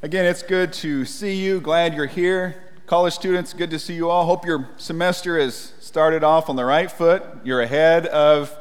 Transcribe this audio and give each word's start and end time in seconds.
Again, 0.00 0.26
it's 0.26 0.44
good 0.44 0.72
to 0.74 1.04
see 1.04 1.34
you. 1.34 1.60
Glad 1.60 1.92
you're 1.92 2.06
here. 2.06 2.62
College 2.86 3.14
students, 3.14 3.52
good 3.52 3.70
to 3.70 3.80
see 3.80 3.94
you 3.94 4.08
all. 4.08 4.26
Hope 4.26 4.46
your 4.46 4.68
semester 4.76 5.40
has 5.40 5.72
started 5.80 6.22
off 6.22 6.48
on 6.48 6.54
the 6.54 6.64
right 6.64 6.88
foot. 6.88 7.24
You're 7.42 7.62
ahead 7.62 8.06
of 8.06 8.56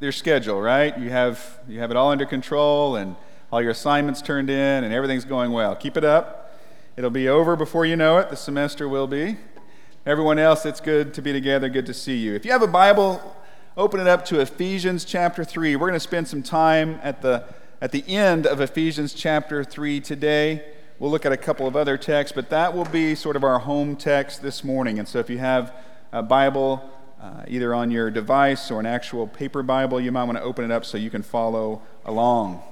your 0.00 0.12
schedule, 0.12 0.58
right? 0.58 0.98
You 0.98 1.10
have, 1.10 1.60
you 1.68 1.80
have 1.80 1.90
it 1.90 1.98
all 1.98 2.10
under 2.10 2.24
control 2.24 2.96
and 2.96 3.16
all 3.52 3.60
your 3.60 3.72
assignments 3.72 4.22
turned 4.22 4.48
in 4.48 4.82
and 4.82 4.94
everything's 4.94 5.26
going 5.26 5.52
well. 5.52 5.76
Keep 5.76 5.98
it 5.98 6.04
up. 6.04 6.58
It'll 6.96 7.10
be 7.10 7.28
over 7.28 7.54
before 7.54 7.84
you 7.84 7.94
know 7.94 8.16
it. 8.16 8.30
The 8.30 8.36
semester 8.36 8.88
will 8.88 9.06
be. 9.06 9.36
Everyone 10.06 10.38
else, 10.38 10.64
it's 10.64 10.80
good 10.80 11.12
to 11.12 11.20
be 11.20 11.34
together. 11.34 11.68
Good 11.68 11.84
to 11.84 11.92
see 11.92 12.16
you. 12.16 12.34
If 12.34 12.46
you 12.46 12.52
have 12.52 12.62
a 12.62 12.66
Bible, 12.66 13.36
open 13.76 14.00
it 14.00 14.06
up 14.06 14.24
to 14.24 14.40
Ephesians 14.40 15.04
chapter 15.04 15.44
3. 15.44 15.76
We're 15.76 15.88
going 15.88 15.92
to 15.92 16.00
spend 16.00 16.28
some 16.28 16.42
time 16.42 16.98
at 17.02 17.20
the, 17.20 17.44
at 17.82 17.92
the 17.92 18.08
end 18.08 18.46
of 18.46 18.62
Ephesians 18.62 19.12
chapter 19.12 19.62
3 19.62 20.00
today. 20.00 20.64
We'll 21.00 21.12
look 21.12 21.24
at 21.24 21.30
a 21.30 21.36
couple 21.36 21.68
of 21.68 21.76
other 21.76 21.96
texts, 21.96 22.34
but 22.34 22.50
that 22.50 22.74
will 22.74 22.84
be 22.84 23.14
sort 23.14 23.36
of 23.36 23.44
our 23.44 23.60
home 23.60 23.94
text 23.94 24.42
this 24.42 24.64
morning. 24.64 24.98
And 24.98 25.06
so 25.06 25.20
if 25.20 25.30
you 25.30 25.38
have 25.38 25.72
a 26.10 26.24
Bible, 26.24 26.90
uh, 27.22 27.44
either 27.46 27.72
on 27.72 27.92
your 27.92 28.10
device 28.10 28.68
or 28.68 28.80
an 28.80 28.86
actual 28.86 29.28
paper 29.28 29.62
Bible, 29.62 30.00
you 30.00 30.10
might 30.10 30.24
want 30.24 30.38
to 30.38 30.42
open 30.42 30.64
it 30.64 30.72
up 30.72 30.84
so 30.84 30.98
you 30.98 31.08
can 31.08 31.22
follow 31.22 31.82
along. 32.04 32.64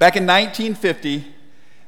Back 0.00 0.16
in 0.16 0.26
1950, 0.26 1.24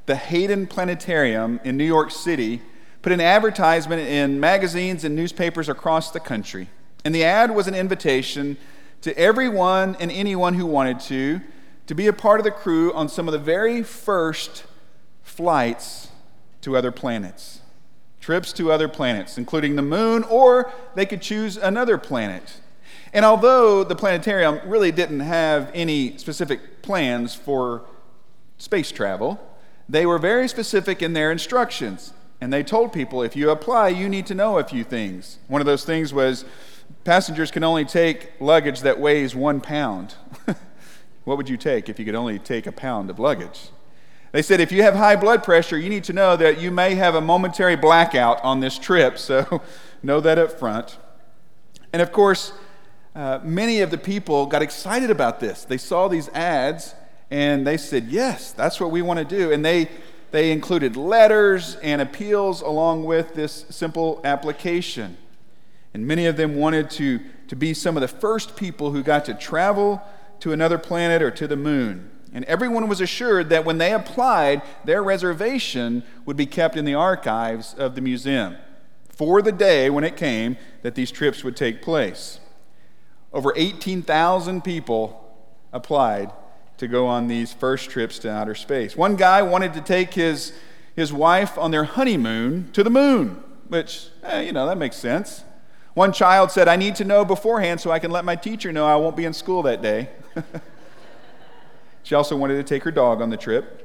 the 0.07 0.15
Hayden 0.15 0.69
Planetarium 0.69 1.59
in 1.65 1.77
New 1.77 1.85
York 1.85 2.13
City 2.13 2.63
put 3.03 3.11
an 3.11 3.21
advertisement 3.21 4.01
in 4.03 4.39
magazines 4.39 5.03
and 5.03 5.17
newspapers 5.17 5.69
across 5.69 6.13
the 6.13 6.21
country. 6.21 6.69
And 7.05 7.13
the 7.13 7.25
ad 7.25 7.51
was 7.51 7.67
an 7.67 7.75
invitation 7.75 8.59
to 9.01 9.17
everyone 9.19 9.97
and 9.99 10.13
anyone 10.13 10.55
who 10.55 10.67
wanted 10.67 11.01
to 11.01 11.41
to 11.89 11.97
be 11.97 12.07
a 12.07 12.13
part 12.13 12.39
of 12.39 12.45
the 12.45 12.53
crew 12.53 12.93
on 12.93 13.09
some 13.09 13.27
of 13.27 13.33
the 13.33 13.39
very 13.41 13.83
first 13.83 14.65
flights 15.29 16.09
to 16.63 16.77
other 16.77 16.91
planets, 16.91 17.61
trips 18.21 18.53
to 18.55 18.73
other 18.73 18.89
planets, 18.89 19.39
including 19.39 19.77
the 19.77 19.83
moon, 19.83 20.25
or 20.25 20.73
they 20.95 21.07
could 21.07 21.23
choose 21.23 21.57
another 21.57 21.99
planet. 21.99 22.61
And 23.13 23.25
although 23.25 23.85
the 23.85 23.95
planetarium 23.95 24.61
really 24.65 24.91
didn't 24.91 25.21
have 25.21 25.71
any 25.75 26.17
specific 26.19 26.83
plans 26.83 27.35
for 27.35 27.85
space 28.59 28.91
travel, 28.91 29.39
they 29.89 30.05
were 30.05 30.19
very 30.19 30.49
specific 30.49 31.03
in 31.03 31.13
their 31.13 31.31
instructions. 31.31 32.13
And 32.41 32.53
they 32.53 32.63
told 32.63 32.93
people 32.93 33.23
if 33.23 33.37
you 33.37 33.51
apply, 33.51 33.89
you 33.89 34.09
need 34.09 34.27
to 34.27 34.35
know 34.35 34.59
a 34.59 34.65
few 34.65 34.85
things. 34.85 35.39
One 35.49 35.61
of 35.61 35.67
those 35.67 35.85
things 35.85 36.13
was 36.13 36.45
passengers 37.05 37.51
can 37.51 37.65
only 37.65 37.85
take 37.85 38.33
luggage 38.41 38.81
that 38.81 38.99
weighs 38.99 39.35
one 39.35 39.61
pound. 39.61 40.15
what 41.25 41.37
would 41.37 41.49
you 41.49 41.57
take 41.57 41.89
if 41.89 41.99
you 41.99 42.05
could 42.05 42.15
only 42.15 42.39
take 42.39 42.67
a 42.67 42.73
pound 42.73 43.11
of 43.11 43.19
luggage? 43.19 43.71
They 44.33 44.43
said 44.43 44.61
if 44.61 44.73
you 44.73 44.83
have 44.83 44.95
high 44.95 45.17
blood 45.17 45.43
pressure, 45.43 45.79
you 45.79 45.89
need 45.89 46.05
to 46.05 46.13
know 46.13 46.37
that 46.37 46.61
you 46.61 46.71
may 46.71 46.95
have 46.97 47.15
a 47.15 47.21
momentary 47.21 47.77
blackout 47.77 48.43
on 48.45 48.61
this 48.61 48.79
trip, 48.79 49.19
so 49.19 49.63
know 50.03 50.21
that 50.21 50.39
up 50.39 50.59
front. 50.59 50.99
And 51.93 52.03
of 52.03 52.13
course, 52.13 52.53
uh, 53.15 53.41
many 53.43 53.81
of 53.81 53.91
the 53.91 53.99
people 53.99 54.47
got 54.47 54.63
excited 54.63 55.11
about 55.11 55.41
this. 55.41 55.65
They 55.65 55.79
saw 55.79 56.09
these 56.09 56.29
ads 56.31 56.95
and 57.31 57.67
they 57.67 57.77
said, 57.77 58.09
Yes, 58.09 58.53
that's 58.53 58.81
what 58.81 58.91
we 58.91 59.03
want 59.03 59.19
to 59.19 59.25
do. 59.25 59.51
And 59.51 59.65
they, 59.65 59.89
they 60.31 60.53
included 60.53 60.97
letters 60.97 61.77
and 61.77 62.01
appeals 62.03 62.61
along 62.61 63.05
with 63.05 63.35
this 63.35 63.65
simple 63.71 64.21
application. 64.25 65.17
And 65.95 66.07
many 66.07 66.27
of 66.27 66.37
them 66.37 66.57
wanted 66.57 66.91
to, 66.91 67.21
to 67.49 67.57
be 67.57 67.73
some 67.73 67.97
of 67.97 68.03
the 68.03 68.09
first 68.09 68.57
people 68.57 68.93
who 68.93 69.03
got 69.03 69.25
to 69.25 69.35
travel 69.35 70.03
to 70.41 70.53
another 70.53 70.79
planet 70.79 71.23
or 71.23 71.31
to 71.31 71.47
the 71.49 71.57
moon. 71.57 72.11
And 72.33 72.45
everyone 72.45 72.89
was 72.89 73.01
assured 73.01 73.49
that 73.51 73.65
when 73.65 73.79
they 73.79 73.93
applied, 73.93 74.63
their 74.85 75.03
reservation 75.03 76.03
would 76.27 76.37
be 76.37 76.47
kept 76.47 76.77
in 76.77 76.85
the 76.85 76.95
archives 76.95 77.75
of 77.75 77.95
the 77.95 78.01
museum 78.01 78.57
for 79.09 79.43
the 79.43 79.53
day 79.53 79.91
when 79.91 80.05
it 80.05 80.17
came 80.17 80.57
that 80.83 80.95
these 80.95 81.11
trips 81.11 81.43
would 81.43 81.57
take 81.57 81.83
place. 81.83 82.39
Over 83.33 83.53
18,000 83.57 84.63
people 84.63 85.35
applied 85.73 86.33
to 86.77 86.87
go 86.87 87.07
on 87.07 87.27
these 87.27 87.53
first 87.53 87.91
trips 87.91 88.19
to 88.21 88.31
outer 88.31 88.55
space. 88.55 88.97
One 88.97 89.17
guy 89.17 89.43
wanted 89.43 89.75
to 89.75 89.81
take 89.81 90.15
his, 90.15 90.53
his 90.95 91.13
wife 91.13 91.59
on 91.59 91.73
their 91.73 91.85
honeymoon 91.85 92.71
to 92.73 92.85
the 92.85 92.91
moon, 92.91 93.43
which, 93.67 94.09
eh, 94.23 94.43
you 94.43 94.53
know, 94.53 94.67
that 94.67 94.79
makes 94.79 94.97
sense. 94.97 95.43
One 95.95 96.13
child 96.13 96.53
said, 96.53 96.69
I 96.69 96.77
need 96.77 96.95
to 96.97 97.05
know 97.05 97.25
beforehand 97.25 97.81
so 97.81 97.91
I 97.91 97.99
can 97.99 98.13
let 98.13 98.25
my 98.25 98.37
teacher 98.37 98.73
know 98.73 98.87
I 98.87 98.95
won't 98.95 99.17
be 99.17 99.25
in 99.25 99.33
school 99.33 99.63
that 99.65 99.83
day. 99.83 100.11
She 102.09 102.15
also 102.15 102.39
wanted 102.39 102.55
to 102.55 102.63
take 102.63 102.85
her 102.85 102.91
dog 102.91 103.21
on 103.21 103.29
the 103.29 103.37
trip. 103.37 103.85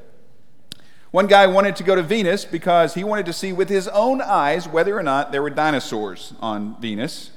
One 1.12 1.28
guy 1.28 1.46
wanted 1.46 1.76
to 1.76 1.84
go 1.84 1.94
to 1.94 2.02
Venus 2.02 2.46
because 2.46 2.94
he 2.94 3.04
wanted 3.04 3.26
to 3.26 3.34
see 3.34 3.52
with 3.52 3.68
his 3.68 3.90
own 3.90 4.22
eyes 4.22 4.66
whether 4.66 4.98
or 4.98 5.04
not 5.04 5.34
there 5.34 5.42
were 5.42 5.50
dinosaurs 5.50 6.34
on 6.40 6.80
Venus. 6.80 7.32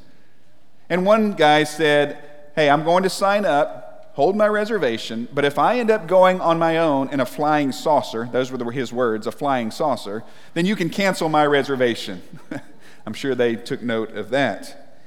And 0.88 1.04
one 1.04 1.32
guy 1.32 1.64
said, 1.64 2.22
Hey, 2.54 2.70
I'm 2.70 2.84
going 2.84 3.02
to 3.02 3.10
sign 3.10 3.44
up, 3.44 4.12
hold 4.14 4.36
my 4.36 4.46
reservation, 4.46 5.26
but 5.34 5.44
if 5.44 5.58
I 5.58 5.80
end 5.80 5.90
up 5.90 6.06
going 6.06 6.40
on 6.40 6.56
my 6.56 6.78
own 6.78 7.08
in 7.08 7.18
a 7.18 7.26
flying 7.26 7.72
saucer, 7.72 8.28
those 8.30 8.52
were 8.52 8.70
his 8.70 8.92
words, 8.92 9.26
a 9.26 9.32
flying 9.32 9.72
saucer, 9.72 10.22
then 10.54 10.66
you 10.66 10.76
can 10.76 10.88
cancel 10.88 11.28
my 11.28 11.44
reservation. 11.44 12.22
I'm 13.06 13.12
sure 13.12 13.34
they 13.34 13.56
took 13.56 13.82
note 13.82 14.12
of 14.12 14.30
that. 14.30 15.00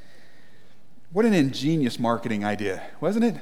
What 1.13 1.23
an 1.23 1.33
ingenious 1.33 1.97
marketing 1.97 2.43
idea, 2.43 2.83
wasn't 2.99 3.23
it? 3.23 3.37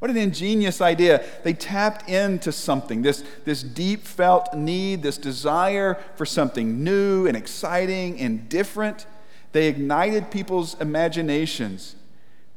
What 0.00 0.10
an 0.10 0.16
ingenious 0.16 0.80
idea. 0.80 1.22
They 1.44 1.52
tapped 1.52 2.08
into 2.08 2.52
something, 2.52 3.02
this, 3.02 3.22
this 3.44 3.62
deep 3.62 4.04
felt 4.04 4.54
need, 4.54 5.02
this 5.02 5.18
desire 5.18 6.02
for 6.16 6.24
something 6.24 6.82
new 6.82 7.26
and 7.26 7.36
exciting 7.36 8.18
and 8.18 8.48
different. 8.48 9.04
They 9.52 9.68
ignited 9.68 10.30
people's 10.30 10.74
imaginations. 10.80 11.96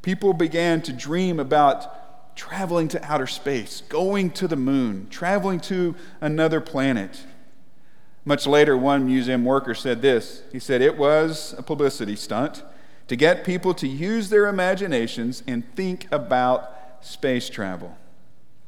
People 0.02 0.34
began 0.34 0.82
to 0.84 0.94
dream 0.94 1.38
about 1.38 2.36
traveling 2.38 2.88
to 2.88 3.04
outer 3.04 3.28
space, 3.28 3.84
going 3.90 4.32
to 4.32 4.48
the 4.48 4.56
moon, 4.56 5.08
traveling 5.10 5.60
to 5.60 5.96
another 6.22 6.62
planet. 6.62 7.26
Much 8.24 8.48
later, 8.48 8.78
one 8.78 9.06
museum 9.06 9.44
worker 9.44 9.76
said 9.76 10.02
this 10.02 10.44
He 10.54 10.60
said, 10.60 10.82
It 10.82 10.98
was 10.98 11.54
a 11.58 11.62
publicity 11.62 12.16
stunt 12.16 12.64
to 13.10 13.18
get 13.18 13.44
people 13.44 13.74
to 13.74 13.88
use 13.88 14.30
their 14.30 14.48
imaginations 14.48 15.44
and 15.46 15.64
think 15.76 16.08
about 16.10 16.73
space 17.04 17.50
travel. 17.50 17.98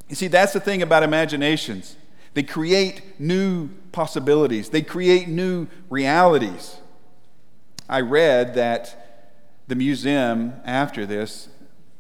You 0.09 0.15
see, 0.15 0.27
that's 0.27 0.53
the 0.53 0.59
thing 0.59 0.81
about 0.81 1.03
imaginations. 1.03 1.95
They 2.33 2.43
create 2.43 3.19
new 3.19 3.69
possibilities, 3.91 4.69
they 4.69 4.81
create 4.81 5.27
new 5.27 5.67
realities. 5.89 6.77
I 7.87 8.01
read 8.01 8.55
that 8.55 9.31
the 9.67 9.75
museum, 9.75 10.53
after 10.65 11.05
this, 11.05 11.49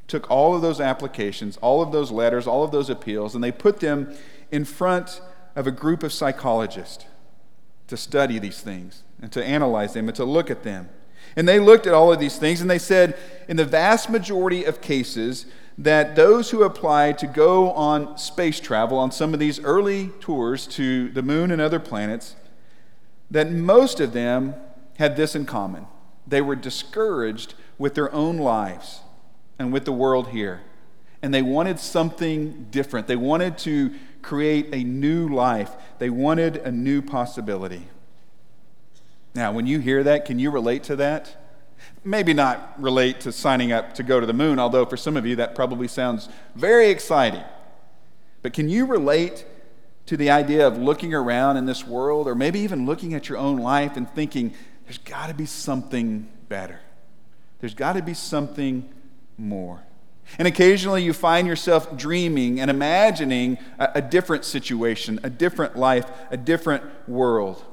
took 0.07 0.29
all 0.29 0.55
of 0.55 0.61
those 0.61 0.79
applications, 0.79 1.57
all 1.57 1.81
of 1.81 1.91
those 1.91 2.11
letters, 2.11 2.47
all 2.47 2.63
of 2.63 2.71
those 2.71 2.89
appeals, 2.89 3.33
and 3.33 3.43
they 3.43 3.51
put 3.51 3.79
them 3.79 4.15
in 4.51 4.65
front 4.65 5.21
of 5.55 5.67
a 5.67 5.71
group 5.71 6.03
of 6.03 6.13
psychologists 6.13 7.05
to 7.87 7.97
study 7.97 8.39
these 8.39 8.61
things 8.61 9.03
and 9.21 9.31
to 9.31 9.43
analyze 9.43 9.93
them 9.93 10.07
and 10.07 10.15
to 10.15 10.25
look 10.25 10.51
at 10.51 10.63
them. 10.63 10.89
And 11.35 11.47
they 11.47 11.59
looked 11.59 11.87
at 11.87 11.93
all 11.93 12.11
of 12.11 12.19
these 12.19 12.37
things 12.37 12.61
and 12.61 12.69
they 12.69 12.79
said, 12.79 13.17
in 13.47 13.57
the 13.57 13.65
vast 13.65 14.09
majority 14.09 14.63
of 14.63 14.81
cases, 14.81 15.45
that 15.77 16.15
those 16.15 16.51
who 16.51 16.63
applied 16.63 17.17
to 17.19 17.27
go 17.27 17.71
on 17.71 18.17
space 18.17 18.59
travel 18.59 18.97
on 18.97 19.11
some 19.11 19.33
of 19.33 19.39
these 19.39 19.59
early 19.59 20.09
tours 20.19 20.67
to 20.67 21.09
the 21.09 21.21
moon 21.21 21.51
and 21.51 21.61
other 21.61 21.79
planets, 21.79 22.35
that 23.29 23.51
most 23.51 23.99
of 23.99 24.13
them 24.13 24.55
had 24.97 25.17
this 25.17 25.35
in 25.35 25.45
common. 25.45 25.87
They 26.25 26.41
were 26.41 26.55
discouraged 26.55 27.55
with 27.77 27.95
their 27.95 28.13
own 28.13 28.37
lives 28.37 29.01
and 29.59 29.73
with 29.73 29.85
the 29.85 29.91
world 29.91 30.29
here. 30.29 30.61
And 31.21 31.33
they 31.33 31.41
wanted 31.41 31.79
something 31.79 32.67
different. 32.71 33.07
They 33.07 33.15
wanted 33.15 33.57
to 33.59 33.93
create 34.21 34.73
a 34.73 34.83
new 34.83 35.27
life, 35.27 35.75
they 35.99 36.09
wanted 36.09 36.57
a 36.57 36.71
new 36.71 37.01
possibility. 37.01 37.87
Now, 39.35 39.51
when 39.51 39.67
you 39.67 39.79
hear 39.79 40.03
that, 40.03 40.25
can 40.25 40.39
you 40.39 40.49
relate 40.49 40.83
to 40.85 40.95
that? 40.95 41.35
maybe 42.03 42.33
not 42.33 42.73
relate 42.81 43.19
to 43.21 43.31
signing 43.31 43.71
up 43.71 43.95
to 43.95 44.03
go 44.03 44.19
to 44.19 44.25
the 44.25 44.33
moon, 44.33 44.59
although 44.59 44.85
for 44.85 44.95
some 44.95 45.17
of 45.17 45.25
you 45.25 45.35
that 45.37 45.55
probably 45.55 45.87
sounds 45.87 46.29
very 46.55 46.89
exciting. 46.89 47.43
But 48.41 48.53
can 48.53 48.69
you 48.69 48.85
relate 48.85 49.45
to 50.05 50.15
the 50.15 50.29
idea 50.29 50.67
of 50.67 50.77
looking 50.77 51.13
around 51.15 51.57
in 51.57 51.65
this 51.65 51.85
world, 51.85 52.27
or 52.27 52.35
maybe 52.35 52.59
even 52.59 52.85
looking 52.85 53.15
at 53.15 53.27
your 53.27 53.39
own 53.39 53.57
life 53.57 53.97
and 53.97 54.07
thinking, 54.11 54.53
there's 54.83 54.99
got 54.99 55.27
to 55.27 55.33
be 55.33 55.47
something 55.47 56.29
better? 56.47 56.79
There's 57.59 57.73
got 57.73 57.93
to 57.93 58.03
be 58.03 58.13
something 58.13 58.87
more. 59.37 59.81
And 60.37 60.47
occasionally 60.47 61.03
you 61.03 61.13
find 61.13 61.47
yourself 61.47 61.97
dreaming 61.97 62.59
and 62.59 62.69
imagining 62.69 63.57
a, 63.79 63.93
a 63.95 64.01
different 64.01 64.45
situation, 64.45 65.19
a 65.23 65.29
different 65.29 65.75
life, 65.75 66.05
a 66.29 66.37
different 66.37 66.83
world. 67.07 67.63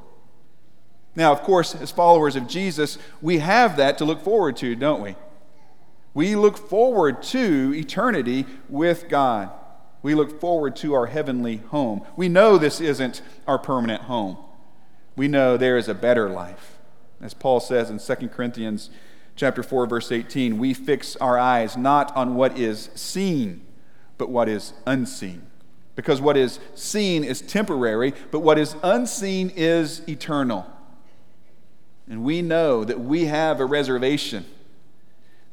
Now, 1.14 1.32
of 1.32 1.42
course, 1.42 1.74
as 1.74 1.90
followers 1.90 2.36
of 2.36 2.48
Jesus, 2.48 2.98
we 3.20 3.38
have 3.38 3.76
that 3.76 3.98
to 3.98 4.04
look 4.04 4.22
forward 4.22 4.56
to, 4.58 4.74
don't 4.74 5.02
we? 5.02 5.14
We 6.14 6.36
look 6.36 6.56
forward 6.56 7.22
to 7.24 7.74
eternity 7.74 8.46
with 8.68 9.08
God. 9.08 9.50
We 10.02 10.14
look 10.14 10.40
forward 10.40 10.74
to 10.76 10.94
our 10.94 11.06
heavenly 11.06 11.58
home. 11.68 12.02
We 12.16 12.28
know 12.28 12.58
this 12.58 12.80
isn't 12.80 13.22
our 13.46 13.58
permanent 13.58 14.02
home. 14.02 14.36
We 15.16 15.28
know 15.28 15.56
there 15.56 15.76
is 15.76 15.88
a 15.88 15.94
better 15.94 16.28
life. 16.28 16.78
As 17.20 17.34
Paul 17.34 17.60
says 17.60 17.88
in 17.88 17.98
2 17.98 18.28
Corinthians 18.28 18.90
chapter 19.36 19.62
4 19.62 19.86
verse 19.86 20.10
18, 20.10 20.58
we 20.58 20.74
fix 20.74 21.14
our 21.16 21.38
eyes 21.38 21.76
not 21.76 22.14
on 22.16 22.34
what 22.34 22.58
is 22.58 22.90
seen, 22.94 23.64
but 24.18 24.28
what 24.28 24.48
is 24.48 24.72
unseen. 24.86 25.46
Because 25.94 26.20
what 26.20 26.36
is 26.36 26.58
seen 26.74 27.22
is 27.22 27.40
temporary, 27.40 28.14
but 28.30 28.40
what 28.40 28.58
is 28.58 28.74
unseen 28.82 29.52
is 29.54 30.02
eternal. 30.08 30.66
And 32.12 32.24
we 32.24 32.42
know 32.42 32.84
that 32.84 33.00
we 33.00 33.24
have 33.24 33.58
a 33.58 33.64
reservation, 33.64 34.44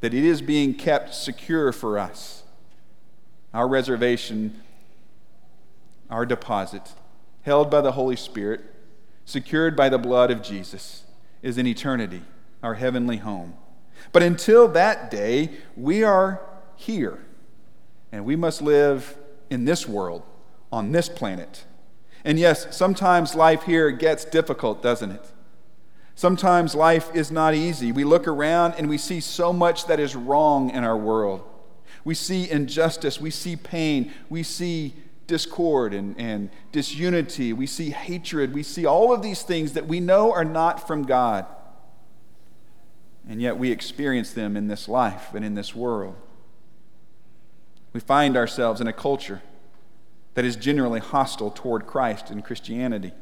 that 0.01 0.13
it 0.13 0.25
is 0.25 0.41
being 0.41 0.73
kept 0.73 1.13
secure 1.13 1.71
for 1.71 1.97
us. 1.97 2.43
Our 3.53 3.65
reservation, 3.65 4.61
our 6.09 6.25
deposit, 6.25 6.81
held 7.43 7.71
by 7.71 7.79
the 7.79 7.93
Holy 7.93 8.17
Spirit, 8.17 8.59
secured 9.23 9.77
by 9.77 9.87
the 9.87 9.97
blood 9.97 10.31
of 10.31 10.43
Jesus, 10.43 11.05
is 11.41 11.57
in 11.57 11.65
eternity, 11.65 12.23
our 12.61 12.73
heavenly 12.73 13.17
home. 13.17 13.53
But 14.11 14.21
until 14.21 14.67
that 14.67 15.09
day, 15.09 15.51
we 15.77 16.03
are 16.03 16.41
here, 16.75 17.19
and 18.11 18.25
we 18.25 18.35
must 18.35 18.61
live 18.61 19.17
in 19.49 19.63
this 19.63 19.87
world, 19.87 20.23
on 20.73 20.91
this 20.91 21.07
planet. 21.07 21.63
And 22.25 22.37
yes, 22.37 22.75
sometimes 22.75 23.33
life 23.33 23.63
here 23.63 23.91
gets 23.91 24.25
difficult, 24.25 24.83
doesn't 24.83 25.11
it? 25.11 25.25
Sometimes 26.19 26.75
life 26.75 27.15
is 27.15 27.31
not 27.31 27.55
easy. 27.55 27.93
We 27.93 28.03
look 28.03 28.27
around 28.27 28.73
and 28.77 28.89
we 28.89 28.97
see 28.97 29.21
so 29.21 29.53
much 29.53 29.85
that 29.85 30.01
is 30.01 30.17
wrong 30.17 30.69
in 30.69 30.83
our 30.83 30.97
world. 30.97 31.41
We 32.03 32.13
see 32.13 32.51
injustice, 32.51 33.21
we 33.21 33.31
see 33.31 33.55
pain, 33.55 34.11
we 34.29 34.43
see 34.43 34.95
discord 35.27 35.93
and, 35.93 36.19
and 36.19 36.49
disunity, 36.73 37.53
we 37.53 37.65
see 37.65 37.91
hatred, 37.91 38.53
we 38.53 38.63
see 38.63 38.85
all 38.85 39.13
of 39.13 39.21
these 39.21 39.43
things 39.43 39.71
that 39.71 39.87
we 39.87 40.01
know 40.01 40.33
are 40.33 40.43
not 40.43 40.85
from 40.85 41.03
God. 41.03 41.45
And 43.25 43.41
yet 43.41 43.57
we 43.57 43.71
experience 43.71 44.33
them 44.33 44.57
in 44.57 44.67
this 44.67 44.89
life 44.89 45.33
and 45.33 45.45
in 45.45 45.55
this 45.55 45.73
world. 45.73 46.17
We 47.93 48.01
find 48.01 48.35
ourselves 48.35 48.81
in 48.81 48.87
a 48.87 48.93
culture 48.93 49.41
that 50.33 50.43
is 50.43 50.57
generally 50.57 50.99
hostile 50.99 51.49
toward 51.49 51.87
Christ 51.87 52.29
and 52.29 52.43
Christianity. 52.43 53.13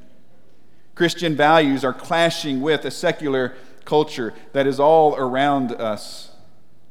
Christian 0.97 1.35
values 1.35 1.83
are 1.83 1.93
clashing 1.93 2.59
with 2.59 2.83
a 2.83 2.89
secular 2.89 3.53
culture 3.85 4.33
that 4.53 4.65
is 4.65 4.79
all 4.79 5.15
around 5.15 5.71
us. 5.73 6.31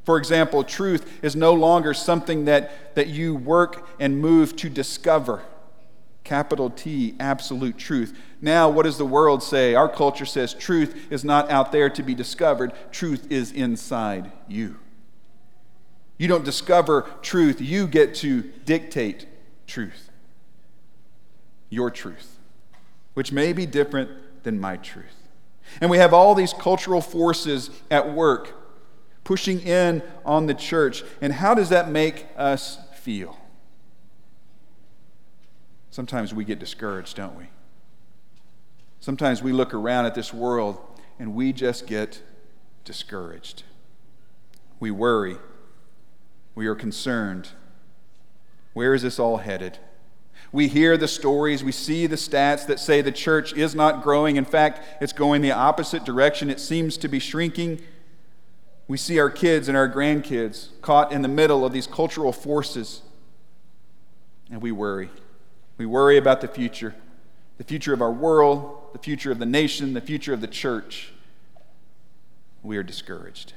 For 0.05 0.17
example, 0.17 0.63
truth 0.63 1.21
is 1.21 1.35
no 1.35 1.51
longer 1.51 1.93
something 1.93 2.45
that, 2.45 2.95
that 2.95 3.07
you 3.07 3.35
work 3.35 3.85
and 3.99 4.21
move 4.21 4.55
to 4.55 4.69
discover. 4.69 5.43
Capital 6.23 6.69
T, 6.69 7.15
absolute 7.19 7.77
truth. 7.77 8.17
Now, 8.39 8.69
what 8.69 8.83
does 8.83 8.97
the 8.97 9.05
world 9.05 9.43
say? 9.43 9.75
Our 9.75 9.89
culture 9.89 10.25
says 10.25 10.53
truth 10.53 11.11
is 11.11 11.25
not 11.25 11.51
out 11.51 11.73
there 11.73 11.89
to 11.89 12.01
be 12.01 12.15
discovered, 12.15 12.71
truth 12.93 13.29
is 13.29 13.51
inside 13.51 14.31
you. 14.47 14.79
You 16.17 16.29
don't 16.29 16.45
discover 16.45 17.01
truth, 17.21 17.59
you 17.59 17.87
get 17.87 18.15
to 18.15 18.43
dictate 18.63 19.27
truth. 19.67 20.11
Your 21.69 21.91
truth, 21.91 22.36
which 23.17 23.31
may 23.31 23.51
be 23.51 23.65
different 23.65 24.11
than 24.43 24.59
my 24.59 24.77
truth. 24.77 25.27
And 25.81 25.89
we 25.89 25.97
have 25.97 26.13
all 26.13 26.35
these 26.35 26.53
cultural 26.53 27.01
forces 27.01 27.71
at 27.89 28.13
work 28.13 28.53
pushing 29.23 29.59
in 29.61 30.03
on 30.23 30.45
the 30.45 30.53
church. 30.53 31.03
And 31.19 31.33
how 31.33 31.55
does 31.55 31.69
that 31.69 31.89
make 31.89 32.27
us 32.37 32.77
feel? 32.93 33.35
Sometimes 35.89 36.31
we 36.31 36.45
get 36.45 36.59
discouraged, 36.59 37.15
don't 37.15 37.35
we? 37.35 37.45
Sometimes 38.99 39.41
we 39.41 39.51
look 39.51 39.73
around 39.73 40.05
at 40.05 40.13
this 40.13 40.31
world 40.31 40.77
and 41.17 41.33
we 41.33 41.51
just 41.51 41.87
get 41.87 42.21
discouraged. 42.85 43.63
We 44.79 44.91
worry. 44.91 45.37
We 46.53 46.67
are 46.67 46.75
concerned. 46.75 47.49
Where 48.73 48.93
is 48.93 49.01
this 49.01 49.17
all 49.17 49.37
headed? 49.37 49.79
We 50.51 50.67
hear 50.67 50.97
the 50.97 51.07
stories, 51.07 51.63
we 51.63 51.71
see 51.71 52.07
the 52.07 52.15
stats 52.15 52.65
that 52.67 52.79
say 52.79 53.01
the 53.01 53.11
church 53.11 53.53
is 53.53 53.75
not 53.75 54.01
growing. 54.01 54.37
In 54.37 54.45
fact, 54.45 54.81
it's 55.01 55.13
going 55.13 55.41
the 55.41 55.51
opposite 55.51 56.05
direction. 56.05 56.49
It 56.49 56.59
seems 56.59 56.97
to 56.97 57.07
be 57.07 57.19
shrinking. 57.19 57.81
We 58.87 58.97
see 58.97 59.19
our 59.19 59.29
kids 59.29 59.67
and 59.67 59.77
our 59.77 59.89
grandkids 59.89 60.69
caught 60.81 61.11
in 61.11 61.21
the 61.21 61.27
middle 61.27 61.65
of 61.65 61.73
these 61.73 61.87
cultural 61.87 62.31
forces, 62.31 63.01
and 64.49 64.61
we 64.61 64.71
worry. 64.71 65.09
We 65.77 65.85
worry 65.85 66.17
about 66.17 66.41
the 66.41 66.47
future 66.47 66.95
the 67.57 67.63
future 67.63 67.93
of 67.93 68.01
our 68.01 68.11
world, 68.11 68.89
the 68.93 68.99
future 68.99 69.31
of 69.31 69.39
the 69.39 69.45
nation, 69.45 69.93
the 69.93 70.01
future 70.01 70.33
of 70.33 70.41
the 70.41 70.47
church. 70.47 71.11
We 72.61 72.77
are 72.77 72.83
discouraged. 72.83 73.53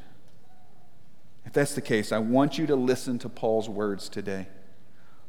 If 1.44 1.52
that's 1.52 1.74
the 1.74 1.80
case, 1.80 2.12
I 2.12 2.18
want 2.18 2.58
you 2.58 2.66
to 2.66 2.76
listen 2.76 3.18
to 3.20 3.28
Paul's 3.28 3.68
words 3.68 4.08
today. 4.08 4.46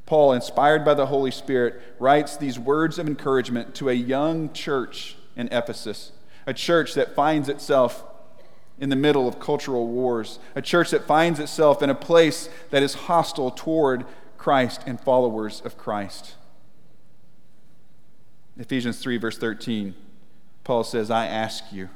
Paul, 0.05 0.33
inspired 0.33 0.83
by 0.83 0.93
the 0.93 1.05
Holy 1.05 1.31
Spirit, 1.31 1.81
writes 1.99 2.35
these 2.35 2.59
words 2.59 2.99
of 2.99 3.07
encouragement 3.07 3.75
to 3.75 3.89
a 3.89 3.93
young 3.93 4.51
church 4.51 5.15
in 5.35 5.47
Ephesus, 5.51 6.11
a 6.45 6.53
church 6.53 6.93
that 6.95 7.15
finds 7.15 7.47
itself 7.47 8.03
in 8.79 8.89
the 8.89 8.95
middle 8.95 9.27
of 9.27 9.39
cultural 9.39 9.87
wars, 9.87 10.39
a 10.55 10.61
church 10.61 10.91
that 10.91 11.05
finds 11.05 11.39
itself 11.39 11.81
in 11.81 11.89
a 11.89 11.95
place 11.95 12.49
that 12.71 12.83
is 12.83 12.93
hostile 12.93 13.51
toward 13.51 14.05
Christ 14.37 14.81
and 14.87 14.99
followers 14.99 15.61
of 15.63 15.77
Christ. 15.77 16.35
Ephesians 18.57 18.99
3, 18.99 19.17
verse 19.17 19.37
13, 19.37 19.95
Paul 20.63 20.83
says, 20.83 21.09
I 21.09 21.27
ask 21.27 21.63
you, 21.71 21.89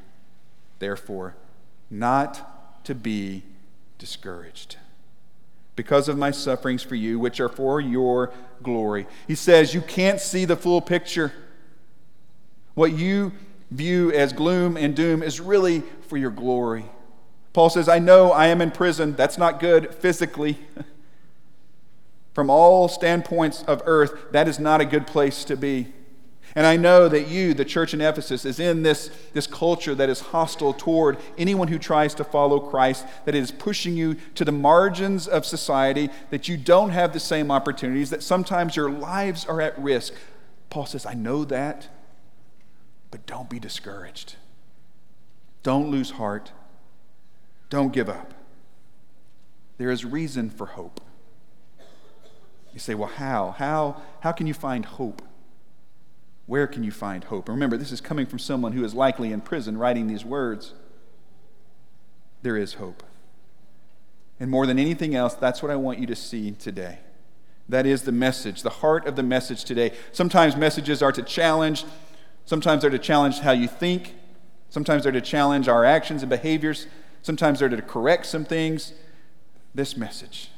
therefore, 0.79 1.35
not 1.89 2.83
to 2.85 2.95
be 2.95 3.43
discouraged 3.97 4.77
because 5.75 6.07
of 6.07 6.17
my 6.17 6.31
sufferings 6.31 6.83
for 6.83 6.95
you, 6.95 7.19
which 7.19 7.39
are 7.39 7.49
for 7.49 7.81
your 7.81 8.33
glory. 8.63 9.07
He 9.27 9.35
says, 9.35 9.73
You 9.73 9.81
can't 9.81 10.19
see 10.19 10.45
the 10.45 10.55
full 10.55 10.81
picture. 10.81 11.33
What 12.73 12.93
you 12.93 13.33
view 13.71 14.11
as 14.11 14.33
gloom 14.33 14.77
and 14.77 14.95
doom 14.95 15.23
is 15.23 15.39
really 15.39 15.83
for 16.07 16.17
your 16.17 16.31
glory. 16.31 16.85
Paul 17.53 17.69
says, 17.69 17.87
I 17.87 17.99
know 17.99 18.31
I 18.31 18.47
am 18.47 18.61
in 18.61 18.71
prison. 18.71 19.15
That's 19.15 19.37
not 19.37 19.59
good 19.59 19.93
physically. 19.95 20.59
From 22.33 22.49
all 22.49 22.89
standpoints 22.89 23.63
of 23.63 23.81
earth, 23.85 24.31
that 24.31 24.49
is 24.49 24.59
not 24.59 24.81
a 24.81 24.85
good 24.85 25.07
place 25.07 25.45
to 25.45 25.55
be. 25.55 25.93
And 26.57 26.65
I 26.65 26.77
know 26.77 27.09
that 27.09 27.27
you, 27.27 27.53
the 27.53 27.65
church 27.65 27.93
in 27.93 27.99
Ephesus, 27.99 28.45
is 28.45 28.61
in 28.61 28.81
this, 28.83 29.11
this 29.33 29.45
culture 29.45 29.93
that 29.93 30.09
is 30.09 30.21
hostile 30.21 30.71
toward 30.71 31.17
anyone 31.37 31.67
who 31.67 31.77
tries 31.77 32.15
to 32.15 32.23
follow 32.23 32.61
Christ, 32.61 33.05
that 33.25 33.35
is 33.35 33.51
pushing 33.51 33.97
you 33.97 34.15
to 34.35 34.45
the 34.45 34.53
margins 34.53 35.27
of 35.27 35.45
society, 35.45 36.09
that 36.29 36.47
you 36.47 36.55
don't 36.55 36.91
have 36.91 37.11
the 37.11 37.19
same 37.19 37.51
opportunities, 37.51 38.09
that 38.09 38.23
sometimes 38.23 38.77
your 38.77 38.89
lives 38.89 39.45
are 39.45 39.59
at 39.59 39.77
risk. 39.77 40.13
Paul 40.69 40.85
says, 40.85 41.05
I 41.05 41.13
know 41.13 41.43
that. 41.43 41.89
But 43.11 43.25
don't 43.25 43.49
be 43.49 43.59
discouraged. 43.59 44.35
Don't 45.61 45.91
lose 45.91 46.11
heart. 46.11 46.53
Don't 47.69 47.91
give 47.91 48.07
up. 48.07 48.33
There 49.77 49.91
is 49.91 50.05
reason 50.05 50.49
for 50.49 50.67
hope. 50.67 51.01
You 52.73 52.79
say, 52.79 52.95
well, 52.95 53.09
how? 53.09 53.55
How, 53.57 54.01
how 54.21 54.31
can 54.31 54.47
you 54.47 54.53
find 54.53 54.85
hope? 54.85 55.21
Where 56.45 56.67
can 56.67 56.83
you 56.83 56.91
find 56.91 57.23
hope? 57.23 57.49
remember, 57.49 57.77
this 57.77 57.91
is 57.91 58.01
coming 58.01 58.25
from 58.25 58.39
someone 58.39 58.73
who 58.73 58.83
is 58.83 58.93
likely 58.93 59.31
in 59.31 59.41
prison 59.41 59.77
writing 59.77 60.07
these 60.07 60.23
words. 60.23 60.73
There 62.41 62.57
is 62.57 62.75
hope. 62.75 63.03
And 64.39 64.51
more 64.51 64.67
than 64.67 64.77
anything 64.77 65.15
else, 65.15 65.33
that's 65.33 65.63
what 65.63 65.71
I 65.71 65.75
want 65.75 65.99
you 65.99 66.05
to 66.07 66.15
see 66.15 66.51
today. 66.51 66.99
That 67.67 67.85
is 67.87 68.03
the 68.03 68.11
message, 68.11 68.61
the 68.61 68.69
heart 68.69 69.07
of 69.07 69.15
the 69.15 69.23
message 69.23 69.63
today. 69.63 69.93
Sometimes 70.11 70.55
messages 70.55 71.01
are 71.01 71.11
to 71.11 71.23
challenge, 71.23 71.83
Sometimes 72.45 72.81
they're 72.81 72.91
to 72.91 72.99
challenge 72.99 73.39
how 73.39 73.51
you 73.51 73.67
think. 73.67 74.13
Sometimes 74.69 75.03
they're 75.03 75.11
to 75.11 75.21
challenge 75.21 75.67
our 75.67 75.83
actions 75.83 76.21
and 76.21 76.29
behaviors. 76.29 76.87
Sometimes 77.21 77.59
they're 77.59 77.69
to 77.69 77.81
correct 77.81 78.27
some 78.27 78.45
things. 78.45 78.93
This 79.73 79.97
message, 79.97 80.51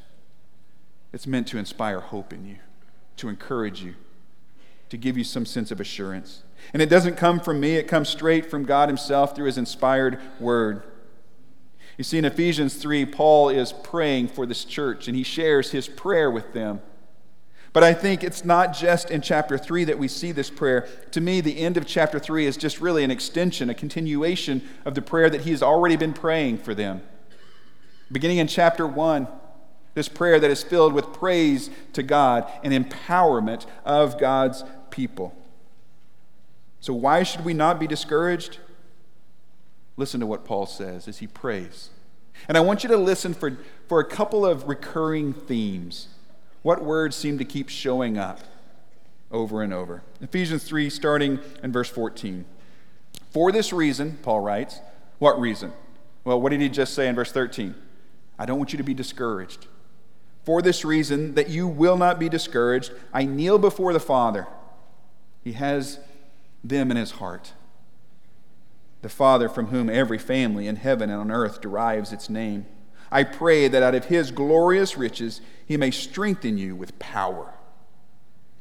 it's 1.11 1.25
meant 1.25 1.47
to 1.47 1.57
inspire 1.57 2.01
hope 2.01 2.31
in 2.31 2.45
you, 2.45 2.57
to 3.15 3.29
encourage 3.29 3.81
you, 3.81 3.95
to 4.89 4.97
give 4.97 5.17
you 5.17 5.23
some 5.23 5.45
sense 5.45 5.71
of 5.71 5.79
assurance. 5.79 6.43
And 6.73 6.81
it 6.81 6.89
doesn't 6.89 7.15
come 7.15 7.39
from 7.39 7.59
me, 7.59 7.75
it 7.75 7.87
comes 7.87 8.09
straight 8.09 8.49
from 8.49 8.65
God 8.65 8.89
Himself 8.89 9.35
through 9.35 9.45
His 9.45 9.57
inspired 9.57 10.19
word. 10.39 10.83
You 11.97 12.03
see, 12.03 12.19
in 12.19 12.25
Ephesians 12.25 12.75
3, 12.75 13.07
Paul 13.07 13.49
is 13.49 13.73
praying 13.73 14.27
for 14.27 14.45
this 14.45 14.63
church, 14.63 15.07
and 15.07 15.17
he 15.17 15.23
shares 15.23 15.71
his 15.71 15.87
prayer 15.87 16.29
with 16.29 16.53
them. 16.53 16.79
But 17.73 17.83
I 17.83 17.93
think 17.93 18.23
it's 18.23 18.45
not 18.45 18.73
just 18.73 19.09
in 19.09 19.21
chapter 19.21 19.57
3 19.57 19.83
that 19.85 19.97
we 19.97 20.07
see 20.07 20.31
this 20.31 20.49
prayer. 20.49 20.87
To 21.11 21.21
me, 21.21 21.41
the 21.41 21.59
end 21.59 21.75
of 21.75 21.85
chapter 21.85 22.19
3 22.19 22.45
is 22.45 22.55
just 22.55 22.79
really 22.79 23.03
an 23.03 23.11
extension, 23.11 23.69
a 23.69 23.73
continuation 23.73 24.67
of 24.85 24.95
the 24.95 25.01
prayer 25.01 25.29
that 25.29 25.41
he 25.41 25.51
has 25.51 25.63
already 25.63 25.95
been 25.95 26.13
praying 26.13 26.59
for 26.59 26.75
them. 26.75 27.01
Beginning 28.11 28.37
in 28.37 28.47
chapter 28.47 28.87
1, 28.87 29.27
This 29.97 30.09
prayer 30.09 30.39
that 30.39 30.51
is 30.51 30.61
filled 30.61 30.93
with 30.93 31.11
praise 31.11 31.71
to 31.93 32.03
God 32.03 32.47
and 32.63 32.71
empowerment 32.71 33.65
of 33.83 34.19
God's 34.19 34.63
people. 34.91 35.35
So, 36.81 36.93
why 36.93 37.23
should 37.23 37.43
we 37.43 37.55
not 37.55 37.79
be 37.79 37.87
discouraged? 37.87 38.59
Listen 39.95 40.19
to 40.19 40.27
what 40.27 40.45
Paul 40.45 40.67
says 40.67 41.07
as 41.07 41.17
he 41.17 41.25
prays. 41.25 41.89
And 42.47 42.55
I 42.55 42.61
want 42.61 42.83
you 42.83 42.89
to 42.89 42.95
listen 42.95 43.33
for, 43.33 43.57
for 43.87 43.99
a 43.99 44.05
couple 44.05 44.45
of 44.45 44.67
recurring 44.67 45.33
themes. 45.33 46.09
What 46.61 46.83
words 46.83 47.15
seem 47.15 47.39
to 47.39 47.43
keep 47.43 47.67
showing 47.67 48.19
up 48.19 48.41
over 49.31 49.63
and 49.63 49.73
over? 49.73 50.03
Ephesians 50.21 50.63
3, 50.63 50.91
starting 50.91 51.39
in 51.63 51.71
verse 51.71 51.89
14. 51.89 52.45
For 53.31 53.51
this 53.51 53.73
reason, 53.73 54.19
Paul 54.21 54.41
writes, 54.41 54.79
what 55.17 55.41
reason? 55.41 55.73
Well, 56.23 56.39
what 56.39 56.51
did 56.51 56.61
he 56.61 56.69
just 56.69 56.93
say 56.93 57.07
in 57.07 57.15
verse 57.15 57.31
13? 57.31 57.73
I 58.37 58.45
don't 58.45 58.59
want 58.59 58.73
you 58.73 58.77
to 58.77 58.83
be 58.83 58.93
discouraged. 58.93 59.65
For 60.47 60.61
this 60.61 60.85
reason, 60.85 61.35
that 61.35 61.49
you 61.49 61.67
will 61.67 61.97
not 61.97 62.19
be 62.19 62.29
discouraged, 62.29 62.93
I 63.13 63.25
kneel 63.25 63.57
before 63.57 63.91
the 63.91 63.99
Father. 63.99 64.47
He 65.43 65.51
has 65.51 65.99
them 66.63 66.89
in 66.89 66.95
his 66.95 67.11
heart. 67.11 67.51
The 69.01 69.09
Father 69.09 69.49
from 69.49 69.67
whom 69.67 69.89
every 69.89 70.17
family 70.17 70.65
in 70.65 70.77
heaven 70.77 71.09
and 71.09 71.19
on 71.19 71.31
earth 71.31 71.59
derives 71.59 72.13
its 72.13 72.29
name. 72.29 72.65
I 73.11 73.25
pray 73.25 73.67
that 73.67 73.83
out 73.83 73.93
of 73.93 74.05
his 74.05 74.31
glorious 74.31 74.97
riches 74.97 75.41
he 75.65 75.75
may 75.75 75.91
strengthen 75.91 76.57
you 76.57 76.77
with 76.77 76.97
power 76.97 77.53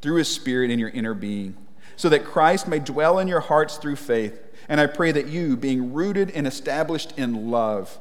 through 0.03 0.17
his 0.17 0.27
Spirit 0.27 0.73
in 0.73 0.81
your 0.81 0.89
inner 0.89 1.15
being, 1.15 1.57
so 1.95 2.09
that 2.09 2.25
Christ 2.25 2.67
may 2.67 2.81
dwell 2.81 3.21
in 3.21 3.29
your 3.29 3.39
hearts 3.39 3.77
through 3.77 3.95
faith. 3.95 4.43
And 4.69 4.81
I 4.81 4.89
pray 4.89 5.13
that 5.13 5.29
you, 5.29 5.57
being 5.57 5.93
rooted 5.93 6.33
and 6.33 6.49
established 6.49 7.17
in 7.17 7.53
love, 7.53 8.01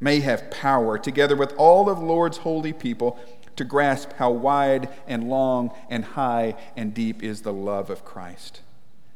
may 0.00 0.20
have 0.20 0.50
power, 0.50 0.98
together 0.98 1.36
with 1.36 1.54
all 1.56 1.88
of 1.88 1.98
Lord's 1.98 2.38
holy 2.38 2.72
people, 2.72 3.18
to 3.56 3.64
grasp 3.64 4.12
how 4.14 4.30
wide 4.30 4.88
and 5.06 5.28
long 5.28 5.72
and 5.88 6.04
high 6.04 6.56
and 6.76 6.92
deep 6.92 7.22
is 7.22 7.42
the 7.42 7.52
love 7.52 7.90
of 7.90 8.04
Christ, 8.04 8.60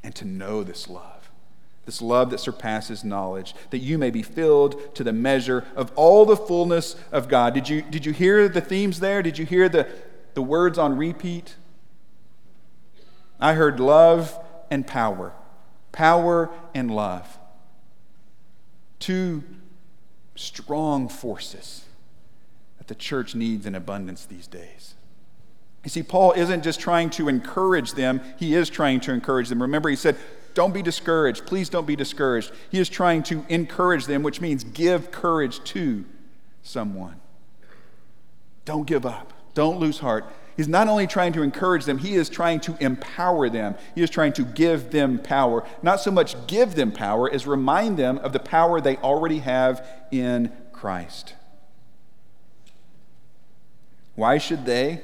and 0.03 0.15
to 0.15 0.25
know 0.25 0.63
this 0.63 0.89
love, 0.89 1.31
this 1.85 2.01
love 2.01 2.31
that 2.31 2.39
surpasses 2.39 3.03
knowledge, 3.03 3.55
that 3.71 3.79
you 3.79 3.99
may 3.99 4.11
be 4.11 4.23
filled 4.23 4.95
to 4.95 5.03
the 5.03 5.13
measure 5.13 5.65
of 5.75 5.91
all 5.97 6.25
the 6.25 6.37
fullness 6.37 6.97
of 7.11 7.29
God. 7.29 7.55
Did 7.55 7.69
you, 7.69 7.83
did 7.83 8.07
you 8.07 8.13
hear 8.13 8.49
the 8.49 8.61
themes 8.61 9.01
there? 9.01 9.23
Did 9.23 9.39
you 9.39 9.45
hear 9.45 9.69
the, 9.69 9.89
the 10.35 10.43
words 10.43 10.79
on 10.79 10.97
repeat? 10.97 11.57
I 13.41 13.55
heard 13.55 13.81
love 13.81 14.39
and 14.71 14.87
power, 14.87 15.33
power 15.93 16.51
and 16.75 16.95
love. 16.95 17.39
Two 18.99 19.43
strong 20.39 21.09
forces 21.09 21.85
that 22.79 22.87
the 22.87 22.95
church 22.95 23.35
needs 23.35 23.67
in 23.67 23.75
abundance 23.75 24.25
these 24.25 24.47
days. 24.47 24.95
You 25.85 25.91
see, 25.91 26.03
Paul 26.03 26.33
isn't 26.33 26.63
just 26.63 26.81
trying 26.81 27.11
to 27.11 27.29
encourage 27.29 27.95
them, 27.95 28.21
he 28.39 28.55
is 28.55 28.71
trying 28.71 29.01
to 29.01 29.13
encourage 29.13 29.49
them. 29.49 29.61
Remember, 29.63 29.89
he 29.89 29.97
said, 29.97 30.17
Don't 30.55 30.75
be 30.75 30.83
discouraged. 30.83 31.47
Please 31.47 31.69
don't 31.69 31.87
be 31.87 31.97
discouraged. 31.97 32.53
He 32.71 32.79
is 32.79 32.89
trying 32.89 33.23
to 33.25 33.45
encourage 33.49 34.07
them, 34.07 34.23
which 34.23 34.41
means 34.41 34.65
give 34.65 35.11
courage 35.11 35.63
to 35.65 36.05
someone. 36.63 37.21
Don't 38.65 38.87
give 38.87 39.07
up, 39.07 39.33
don't 39.55 39.79
lose 39.79 39.99
heart. 39.99 40.25
He's 40.59 40.67
not 40.67 40.89
only 40.89 41.07
trying 41.07 41.33
to 41.35 41.43
encourage 41.43 41.85
them, 41.85 41.99
he 41.99 42.17
is 42.17 42.29
trying 42.29 42.59
to 42.61 42.77
empower 42.81 43.49
them. 43.49 43.77
He 43.95 44.03
is 44.03 44.11
trying 44.11 44.33
to 44.33 44.45
give 44.45 44.91
them 44.91 45.21
power. 45.21 45.65
Not 45.85 46.01
so 46.01 46.11
much 46.11 46.35
give 46.49 46.75
them 46.75 46.91
power 46.91 47.33
as 47.33 47.47
remind 47.47 47.97
them 47.97 48.19
of 48.19 48.33
the 48.33 48.41
power 48.41 48.81
they 48.81 48.97
already 48.97 49.39
have 49.39 49.87
in 50.11 50.51
Christ. 50.73 51.35
Why 54.17 54.39
should 54.39 54.67
they? 54.67 55.01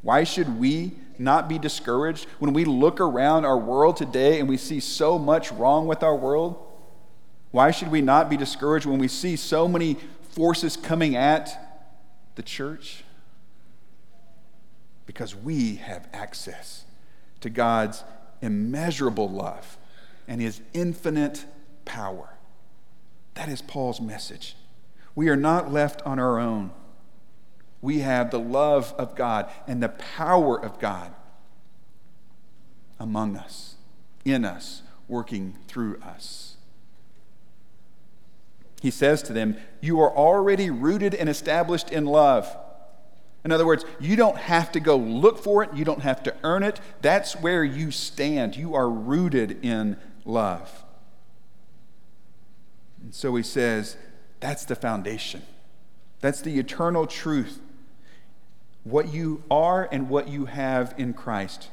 Why 0.00 0.24
should 0.24 0.58
we 0.58 0.92
not 1.18 1.50
be 1.50 1.58
discouraged 1.58 2.26
when 2.38 2.54
we 2.54 2.64
look 2.64 2.98
around 2.98 3.44
our 3.44 3.58
world 3.58 3.98
today 3.98 4.40
and 4.40 4.48
we 4.48 4.56
see 4.56 4.80
so 4.80 5.18
much 5.18 5.52
wrong 5.52 5.86
with 5.86 6.02
our 6.02 6.16
world? 6.16 6.56
Why 7.50 7.72
should 7.72 7.90
we 7.90 8.00
not 8.00 8.30
be 8.30 8.38
discouraged 8.38 8.86
when 8.86 8.98
we 8.98 9.08
see 9.08 9.36
so 9.36 9.68
many 9.68 9.98
forces 10.30 10.78
coming 10.78 11.14
at 11.14 11.84
the 12.36 12.42
church? 12.42 13.04
Because 15.06 15.34
we 15.34 15.76
have 15.76 16.08
access 16.12 16.84
to 17.40 17.50
God's 17.50 18.04
immeasurable 18.40 19.28
love 19.28 19.78
and 20.28 20.40
his 20.40 20.60
infinite 20.72 21.44
power. 21.84 22.34
That 23.34 23.48
is 23.48 23.62
Paul's 23.62 24.00
message. 24.00 24.56
We 25.14 25.28
are 25.28 25.36
not 25.36 25.72
left 25.72 26.02
on 26.02 26.18
our 26.18 26.38
own. 26.38 26.70
We 27.80 28.00
have 28.00 28.30
the 28.30 28.38
love 28.38 28.94
of 28.96 29.16
God 29.16 29.50
and 29.66 29.82
the 29.82 29.88
power 29.88 30.62
of 30.62 30.78
God 30.78 31.12
among 33.00 33.36
us, 33.36 33.74
in 34.24 34.44
us, 34.44 34.82
working 35.08 35.58
through 35.66 35.98
us. 36.00 36.56
He 38.80 38.90
says 38.90 39.22
to 39.24 39.32
them, 39.32 39.56
You 39.80 40.00
are 40.00 40.14
already 40.14 40.70
rooted 40.70 41.14
and 41.14 41.28
established 41.28 41.90
in 41.90 42.04
love. 42.06 42.56
In 43.44 43.50
other 43.50 43.66
words, 43.66 43.84
you 43.98 44.14
don't 44.14 44.38
have 44.38 44.70
to 44.72 44.80
go 44.80 44.96
look 44.96 45.38
for 45.38 45.62
it, 45.64 45.74
you 45.74 45.84
don't 45.84 46.02
have 46.02 46.22
to 46.24 46.34
earn 46.44 46.62
it. 46.62 46.80
That's 47.00 47.34
where 47.34 47.64
you 47.64 47.90
stand. 47.90 48.56
You 48.56 48.74
are 48.74 48.88
rooted 48.88 49.64
in 49.64 49.96
love. 50.24 50.84
And 53.02 53.14
so 53.14 53.34
he 53.34 53.42
says, 53.42 53.96
that's 54.38 54.64
the 54.64 54.76
foundation. 54.76 55.42
That's 56.20 56.40
the 56.40 56.58
eternal 56.58 57.06
truth. 57.06 57.60
What 58.84 59.12
you 59.12 59.42
are 59.50 59.88
and 59.90 60.08
what 60.08 60.28
you 60.28 60.46
have 60.46 60.94
in 60.96 61.12
Christ. 61.12 61.68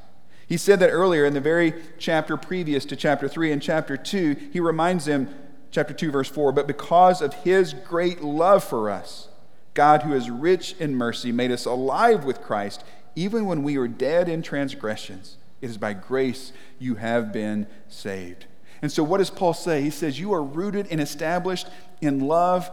He 0.48 0.58
said 0.58 0.80
that 0.80 0.90
earlier 0.90 1.26
in 1.26 1.36
the 1.36 1.40
very 1.40 1.76
chapter 2.00 2.36
previous 2.36 2.84
to 2.86 2.96
chapter 2.96 3.28
3 3.28 3.52
and 3.52 3.62
chapter 3.62 3.96
2. 3.96 4.50
He 4.52 4.60
reminds 4.60 5.06
them, 5.06 5.34
chapter 5.70 5.94
2, 5.94 6.12
verse 6.12 6.30
4, 6.30 6.52
but 6.52 6.66
because 6.66 7.22
of 7.22 7.34
his 7.36 7.74
great 7.74 8.24
love 8.24 8.64
for 8.64 8.90
us, 8.90 9.28
God, 9.79 10.03
who 10.03 10.13
is 10.13 10.29
rich 10.29 10.75
in 10.77 10.93
mercy, 10.93 11.31
made 11.31 11.51
us 11.51 11.63
alive 11.63 12.25
with 12.25 12.41
Christ, 12.41 12.83
even 13.15 13.45
when 13.45 13.63
we 13.63 13.77
were 13.77 13.88
dead 13.88 14.27
in 14.27 14.41
transgressions. 14.41 15.38
It 15.62 15.69
is 15.69 15.77
by 15.77 15.93
grace 15.93 16.51
you 16.79 16.95
have 16.95 17.31
been 17.31 17.65
saved. 17.88 18.45
And 18.81 18.91
so, 18.91 19.05
what 19.05 19.19
does 19.19 19.29
Paul 19.29 19.53
say? 19.53 19.81
He 19.81 19.89
says, 19.89 20.19
You 20.19 20.33
are 20.33 20.43
rooted 20.43 20.88
and 20.91 21.00
established 21.00 21.69
in 22.01 22.19
love, 22.19 22.69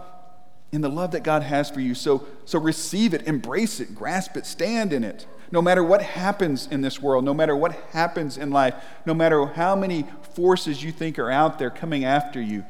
in 0.72 0.80
the 0.80 0.88
love 0.88 1.12
that 1.12 1.22
God 1.22 1.44
has 1.44 1.70
for 1.70 1.78
you. 1.78 1.94
So, 1.94 2.26
so 2.44 2.58
receive 2.58 3.14
it, 3.14 3.22
embrace 3.28 3.78
it, 3.78 3.94
grasp 3.94 4.36
it, 4.36 4.44
stand 4.44 4.92
in 4.92 5.04
it. 5.04 5.28
No 5.52 5.62
matter 5.62 5.84
what 5.84 6.02
happens 6.02 6.66
in 6.66 6.80
this 6.80 7.00
world, 7.00 7.25
no 7.25 7.34
matter 7.34 7.54
what 7.54 7.70
happens 7.92 8.36
in 8.36 8.50
life, 8.50 8.75
no 9.06 9.14
matter 9.14 9.46
how 9.46 9.76
many 9.76 10.06
forces 10.34 10.82
you 10.82 10.90
think 10.90 11.20
are 11.20 11.30
out 11.30 11.60
there 11.60 11.70
coming 11.70 12.04
after 12.04 12.40
you, 12.40 12.64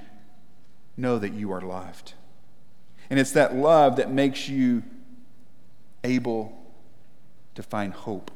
know 0.95 1.19
that 1.19 1.33
you 1.33 1.53
are 1.53 1.63
loved. 1.63 2.13
And 3.11 3.21
it's 3.21 3.33
that 3.33 3.55
love 3.55 3.97
that 3.97 4.11
makes 4.11 4.49
you 4.49 4.83
able 6.03 6.57
to 7.55 7.63
find 7.63 7.93
hope 7.93 8.31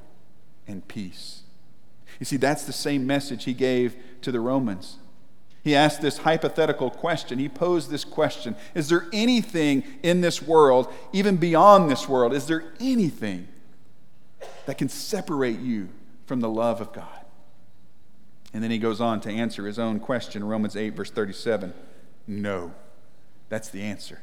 and 0.66 0.86
peace. 0.86 1.42
You 2.18 2.26
see, 2.26 2.36
that's 2.36 2.64
the 2.64 2.72
same 2.72 3.06
message 3.06 3.44
he 3.44 3.54
gave 3.54 3.96
to 4.22 4.32
the 4.32 4.40
Romans. 4.40 4.98
He 5.62 5.74
asked 5.74 6.00
this 6.00 6.18
hypothetical 6.18 6.90
question. 6.90 7.38
He 7.38 7.48
posed 7.48 7.90
this 7.90 8.04
question 8.04 8.56
Is 8.74 8.88
there 8.88 9.06
anything 9.12 9.84
in 10.02 10.20
this 10.20 10.42
world, 10.42 10.92
even 11.12 11.36
beyond 11.36 11.90
this 11.90 12.08
world, 12.08 12.32
is 12.32 12.46
there 12.46 12.64
anything 12.80 13.48
that 14.66 14.78
can 14.78 14.88
separate 14.88 15.60
you 15.60 15.88
from 16.26 16.40
the 16.40 16.48
love 16.48 16.80
of 16.80 16.92
God? 16.92 17.06
And 18.52 18.64
then 18.64 18.70
he 18.70 18.78
goes 18.78 19.00
on 19.00 19.20
to 19.22 19.30
answer 19.30 19.66
his 19.66 19.78
own 19.78 20.00
question, 20.00 20.42
Romans 20.42 20.76
8, 20.76 20.90
verse 20.90 21.10
37. 21.10 21.72
No. 22.26 22.72
That's 23.48 23.68
the 23.68 23.82
answer. 23.82 24.22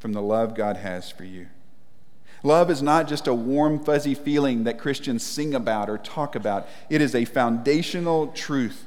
from 0.00 0.12
the 0.12 0.22
love 0.22 0.54
God 0.54 0.78
has 0.78 1.10
for 1.10 1.24
you. 1.24 1.46
Love 2.42 2.70
is 2.70 2.82
not 2.82 3.06
just 3.06 3.26
a 3.26 3.34
warm, 3.34 3.78
fuzzy 3.78 4.14
feeling 4.14 4.64
that 4.64 4.78
Christians 4.78 5.22
sing 5.22 5.54
about 5.54 5.90
or 5.90 5.98
talk 5.98 6.34
about, 6.34 6.66
it 6.88 7.02
is 7.02 7.14
a 7.14 7.26
foundational 7.26 8.28
truth. 8.28 8.86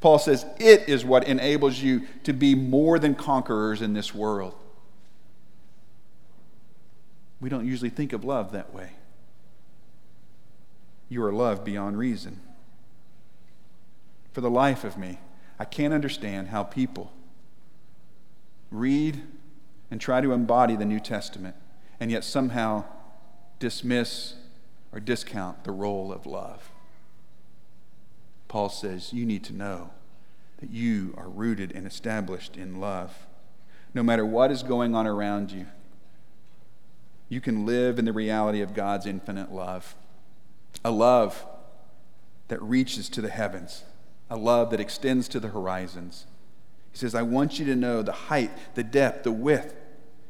Paul 0.00 0.18
says 0.18 0.46
it 0.58 0.88
is 0.88 1.04
what 1.04 1.28
enables 1.28 1.80
you 1.80 2.06
to 2.24 2.32
be 2.32 2.54
more 2.54 2.98
than 2.98 3.14
conquerors 3.14 3.82
in 3.82 3.92
this 3.92 4.14
world. 4.14 4.54
We 7.38 7.50
don't 7.50 7.66
usually 7.66 7.90
think 7.90 8.14
of 8.14 8.24
love 8.24 8.52
that 8.52 8.72
way. 8.72 8.92
You 11.10 11.22
are 11.24 11.32
loved 11.32 11.64
beyond 11.64 11.98
reason. 11.98 12.40
For 14.32 14.40
the 14.40 14.50
life 14.50 14.84
of 14.84 14.96
me, 14.96 15.18
I 15.58 15.66
can't 15.66 15.92
understand 15.92 16.48
how 16.48 16.62
people 16.62 17.12
read 18.70 19.20
and 19.90 20.00
try 20.00 20.20
to 20.20 20.32
embody 20.32 20.76
the 20.76 20.84
New 20.84 21.00
Testament 21.00 21.56
and 21.98 22.10
yet 22.10 22.24
somehow 22.24 22.84
dismiss 23.58 24.34
or 24.92 25.00
discount 25.00 25.64
the 25.64 25.72
role 25.72 26.12
of 26.12 26.26
love. 26.26 26.70
Paul 28.48 28.68
says, 28.68 29.12
You 29.12 29.24
need 29.26 29.44
to 29.44 29.52
know 29.52 29.90
that 30.58 30.70
you 30.70 31.14
are 31.16 31.28
rooted 31.28 31.72
and 31.72 31.86
established 31.86 32.56
in 32.56 32.80
love. 32.80 33.26
No 33.94 34.02
matter 34.02 34.24
what 34.24 34.50
is 34.50 34.62
going 34.62 34.94
on 34.94 35.06
around 35.06 35.50
you, 35.50 35.66
you 37.28 37.40
can 37.40 37.64
live 37.64 37.98
in 37.98 38.04
the 38.04 38.12
reality 38.12 38.60
of 38.60 38.74
God's 38.74 39.06
infinite 39.06 39.52
love. 39.52 39.94
A 40.84 40.90
love 40.90 41.46
that 42.48 42.60
reaches 42.60 43.08
to 43.10 43.20
the 43.20 43.28
heavens, 43.28 43.84
a 44.28 44.36
love 44.36 44.70
that 44.70 44.80
extends 44.80 45.28
to 45.28 45.40
the 45.40 45.48
horizons. 45.48 46.26
He 46.90 46.98
says, 46.98 47.14
I 47.14 47.22
want 47.22 47.58
you 47.58 47.64
to 47.66 47.76
know 47.76 48.02
the 48.02 48.12
height, 48.12 48.50
the 48.74 48.82
depth, 48.82 49.22
the 49.22 49.32
width. 49.32 49.74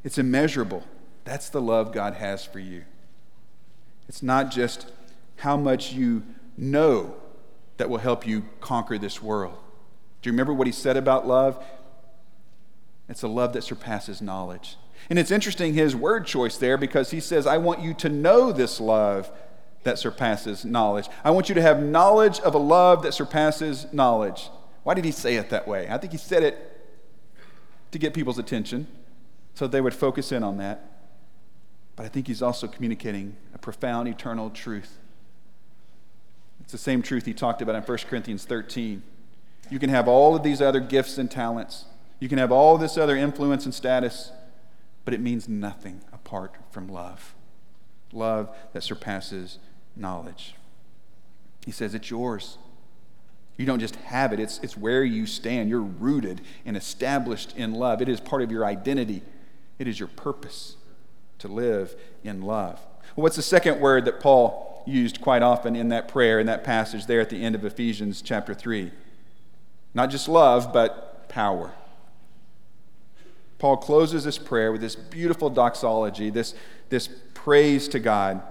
It's 0.02 0.19
immeasurable. 0.19 0.85
That's 1.25 1.49
the 1.49 1.61
love 1.61 1.92
God 1.92 2.14
has 2.14 2.45
for 2.45 2.59
you. 2.59 2.85
It's 4.09 4.23
not 4.23 4.50
just 4.50 4.90
how 5.37 5.57
much 5.57 5.92
you 5.92 6.23
know 6.57 7.14
that 7.76 7.88
will 7.88 7.99
help 7.99 8.26
you 8.26 8.45
conquer 8.61 8.99
this 8.99 9.23
world. 9.23 9.57
Do 10.23 10.28
you 10.28 10.33
remember 10.33 10.52
what 10.52 10.66
he 10.66 10.73
said 10.73 10.97
about 10.97 11.26
love? 11.26 11.62
It's 13.09 13.23
a 13.23 13.28
love 13.28 13.52
that 13.54 13.62
surpasses 13.62 14.21
knowledge. 14.21 14.76
And 15.09 15.19
it's 15.19 15.30
interesting 15.30 15.75
his 15.75 15.97
word 15.97 16.26
choice 16.26 16.57
there 16.57 16.76
because 16.76 17.11
he 17.11 17.21
says, 17.21 17.47
I 17.47 17.57
want 17.57 17.80
you 17.80 17.95
to 17.95 18.09
know 18.09 18.52
this 18.52 18.80
love 18.80 19.30
that 19.83 19.99
surpasses 19.99 20.64
knowledge. 20.64 21.09
I 21.25 21.30
want 21.30 21.49
you 21.49 21.54
to 21.54 21.62
have 21.62 21.83
knowledge 21.83 22.38
of 22.40 22.54
a 22.54 22.59
love 22.59 23.02
that 23.02 23.14
surpasses 23.14 23.87
knowledge. 23.92 24.50
Why 24.83 24.95
did 24.95 25.04
he 25.04 25.12
say 25.12 25.37
it 25.37 25.50
that 25.50 25.66
way? 25.66 25.88
I 25.88 25.97
think 25.99 26.12
he 26.12 26.19
said 26.19 26.42
it 26.42 26.80
to 27.92 27.99
get 27.99 28.12
people's 28.12 28.38
attention 28.38 28.87
so 29.54 29.66
they 29.66 29.80
would 29.80 29.95
focus 29.95 30.33
in 30.33 30.42
on 30.42 30.59
that. 30.59 30.85
But 31.97 32.07
I 32.07 32.09
think 32.09 32.26
he's 32.26 32.42
also 32.42 32.66
communicating 32.66 33.37
a 33.54 33.59
profound 33.59 34.09
eternal 34.09 34.50
truth. 34.50 34.99
It's 36.61 36.73
the 36.73 36.78
same 36.78 37.02
truth 37.02 37.26
he 37.26 37.35
talked 37.35 37.62
about 37.62 37.75
in 37.75 37.83
1 37.83 37.99
Corinthians 38.09 38.45
13. 38.45 39.02
You 39.71 39.78
can 39.78 39.90
have 39.90 40.09
all 40.09 40.35
of 40.35 40.42
these 40.42 40.61
other 40.62 40.80
gifts 40.80 41.19
and 41.19 41.30
talents, 41.30 41.85
you 42.19 42.28
can 42.28 42.38
have 42.38 42.52
all 42.52 42.76
this 42.76 42.99
other 42.99 43.16
influence 43.16 43.64
and 43.64 43.75
status, 43.75 44.30
but 45.04 45.14
it 45.14 45.21
means 45.21 45.49
nothing 45.49 46.02
apart 46.12 46.54
from 46.71 46.87
love. 46.87 47.35
Love 48.12 48.54
that 48.73 48.83
surpasses 48.83 49.59
knowledge. 49.97 50.54
He 51.64 51.71
says, 51.71 51.95
It's 51.95 52.11
yours. 52.11 52.59
You 53.57 53.66
don't 53.66 53.80
just 53.80 53.97
have 53.97 54.33
it, 54.33 54.40
it's, 54.40 54.59
it's 54.62 54.76
where 54.76 55.04
you 55.04 55.26
stand. 55.26 55.69
You're 55.69 55.80
rooted 55.80 56.40
and 56.64 56.76
established 56.76 57.54
in 57.57 57.75
love. 57.75 58.00
It 58.00 58.09
is 58.09 58.19
part 58.19 58.40
of 58.40 58.50
your 58.50 58.64
identity, 58.64 59.23
it 59.81 59.89
is 59.89 59.99
your 59.99 60.09
purpose 60.09 60.77
to 61.39 61.49
live 61.49 61.97
in 62.23 62.43
love. 62.43 62.79
Well, 63.17 63.25
what's 63.25 63.37
the 63.37 63.43
second 63.43 63.81
word 63.81 64.05
that 64.05 64.21
Paul 64.21 64.85
used 64.87 65.21
quite 65.21 65.43
often 65.43 65.75
in 65.75 65.89
that 65.89 66.07
prayer, 66.07 66.39
in 66.39 66.47
that 66.47 66.63
passage 66.63 67.07
there 67.07 67.21
at 67.21 67.31
the 67.31 67.43
end 67.43 67.57
of 67.57 67.65
Ephesians 67.65 68.23
chapter 68.23 68.55
3? 68.55 68.93
Not 69.95 70.11
just 70.11 70.29
love, 70.29 70.73
but 70.73 71.29
power. 71.29 71.73
Paul 73.59 73.79
closes 73.79 74.23
this 74.23 74.39
prayer 74.39 74.71
with 74.71 74.81
this 74.81 74.95
beautiful 74.95 75.51
doxology, 75.51 76.31
this, 76.31 76.55
this 76.89 77.09
praise 77.35 77.89
to 77.89 77.99
God 77.99 78.43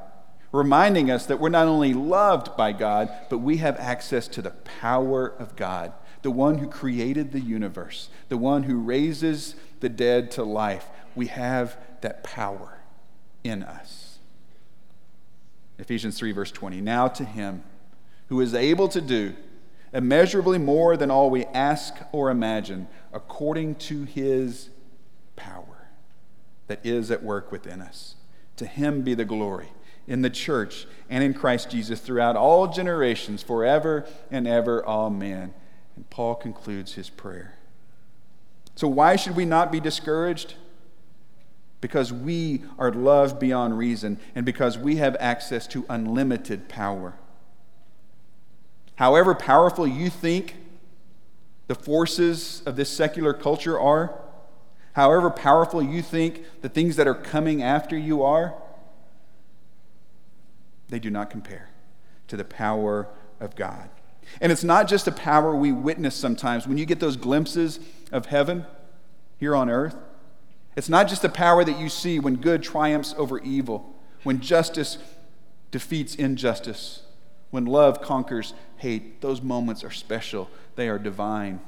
reminding 0.51 1.11
us 1.11 1.25
that 1.27 1.39
we're 1.39 1.49
not 1.49 1.67
only 1.67 1.93
loved 1.93 2.55
by 2.57 2.71
God, 2.71 3.09
but 3.29 3.39
we 3.39 3.57
have 3.57 3.77
access 3.77 4.27
to 4.29 4.41
the 4.41 4.51
power 4.51 5.27
of 5.27 5.55
God, 5.55 5.93
the 6.21 6.31
one 6.31 6.57
who 6.57 6.67
created 6.67 7.31
the 7.31 7.39
universe, 7.39 8.09
the 8.27 8.37
one 8.37 8.63
who 8.63 8.77
raises 8.77 9.55
the 9.79 9.89
dead 9.89 10.31
to 10.31 10.43
life. 10.43 10.85
We 11.15 11.27
have 11.27 11.77
that 12.01 12.23
power 12.23 12.79
in 13.43 13.63
us. 13.63 14.19
Ephesians 15.77 16.17
3, 16.17 16.31
verse 16.33 16.51
20. 16.51 16.81
Now 16.81 17.07
to 17.07 17.23
him 17.23 17.63
who 18.27 18.41
is 18.41 18.53
able 18.53 18.87
to 18.89 19.01
do 19.01 19.35
immeasurably 19.93 20.57
more 20.57 20.95
than 20.97 21.09
all 21.09 21.29
we 21.29 21.45
ask 21.45 21.95
or 22.11 22.29
imagine, 22.29 22.87
according 23.11 23.75
to 23.75 24.03
his 24.03 24.69
power 25.35 25.87
that 26.67 26.85
is 26.85 27.09
at 27.09 27.23
work 27.23 27.51
within 27.51 27.81
us. 27.81 28.15
To 28.57 28.65
him 28.65 29.01
be 29.01 29.15
the 29.15 29.25
glory 29.25 29.69
in 30.05 30.21
the 30.21 30.29
church 30.29 30.85
and 31.09 31.23
in 31.23 31.33
Christ 31.33 31.71
Jesus 31.71 31.99
throughout 31.99 32.35
all 32.35 32.67
generations, 32.67 33.41
forever 33.41 34.05
and 34.29 34.47
ever. 34.47 34.85
Amen. 34.87 35.53
And 35.99 36.09
Paul 36.09 36.35
concludes 36.35 36.93
his 36.93 37.09
prayer. 37.09 37.55
So, 38.75 38.87
why 38.87 39.17
should 39.17 39.35
we 39.35 39.43
not 39.43 39.69
be 39.69 39.81
discouraged? 39.81 40.53
Because 41.81 42.13
we 42.13 42.61
are 42.77 42.89
loved 42.89 43.37
beyond 43.37 43.77
reason 43.77 44.17
and 44.33 44.45
because 44.45 44.77
we 44.77 44.95
have 44.95 45.17
access 45.19 45.67
to 45.67 45.85
unlimited 45.89 46.69
power. 46.69 47.15
However 48.95 49.35
powerful 49.35 49.85
you 49.85 50.09
think 50.09 50.55
the 51.67 51.75
forces 51.75 52.63
of 52.65 52.77
this 52.77 52.89
secular 52.89 53.33
culture 53.33 53.77
are, 53.77 54.21
however 54.93 55.29
powerful 55.29 55.83
you 55.83 56.01
think 56.01 56.45
the 56.61 56.69
things 56.69 56.95
that 56.95 57.07
are 57.07 57.13
coming 57.13 57.61
after 57.61 57.97
you 57.97 58.23
are, 58.23 58.55
they 60.87 60.99
do 60.99 61.09
not 61.09 61.29
compare 61.29 61.69
to 62.29 62.37
the 62.37 62.45
power 62.45 63.09
of 63.41 63.57
God. 63.57 63.89
And 64.41 64.51
it's 64.51 64.63
not 64.63 64.87
just 64.87 65.07
a 65.07 65.11
power 65.11 65.55
we 65.55 65.71
witness 65.71 66.15
sometimes. 66.15 66.67
When 66.67 66.77
you 66.77 66.85
get 66.85 66.99
those 66.99 67.15
glimpses 67.15 67.79
of 68.11 68.27
heaven 68.27 68.65
here 69.37 69.55
on 69.55 69.69
earth, 69.69 69.95
it's 70.75 70.89
not 70.89 71.07
just 71.07 71.23
a 71.23 71.29
power 71.29 71.63
that 71.63 71.79
you 71.79 71.89
see 71.89 72.19
when 72.19 72.35
good 72.35 72.63
triumphs 72.63 73.13
over 73.17 73.39
evil, 73.39 73.95
when 74.23 74.39
justice 74.39 74.97
defeats 75.71 76.15
injustice, 76.15 77.03
when 77.49 77.65
love 77.65 78.01
conquers 78.01 78.53
hate. 78.77 79.21
Those 79.21 79.41
moments 79.41 79.83
are 79.83 79.91
special, 79.91 80.49
they 80.75 80.87
are 80.87 80.99
divine. 80.99 81.59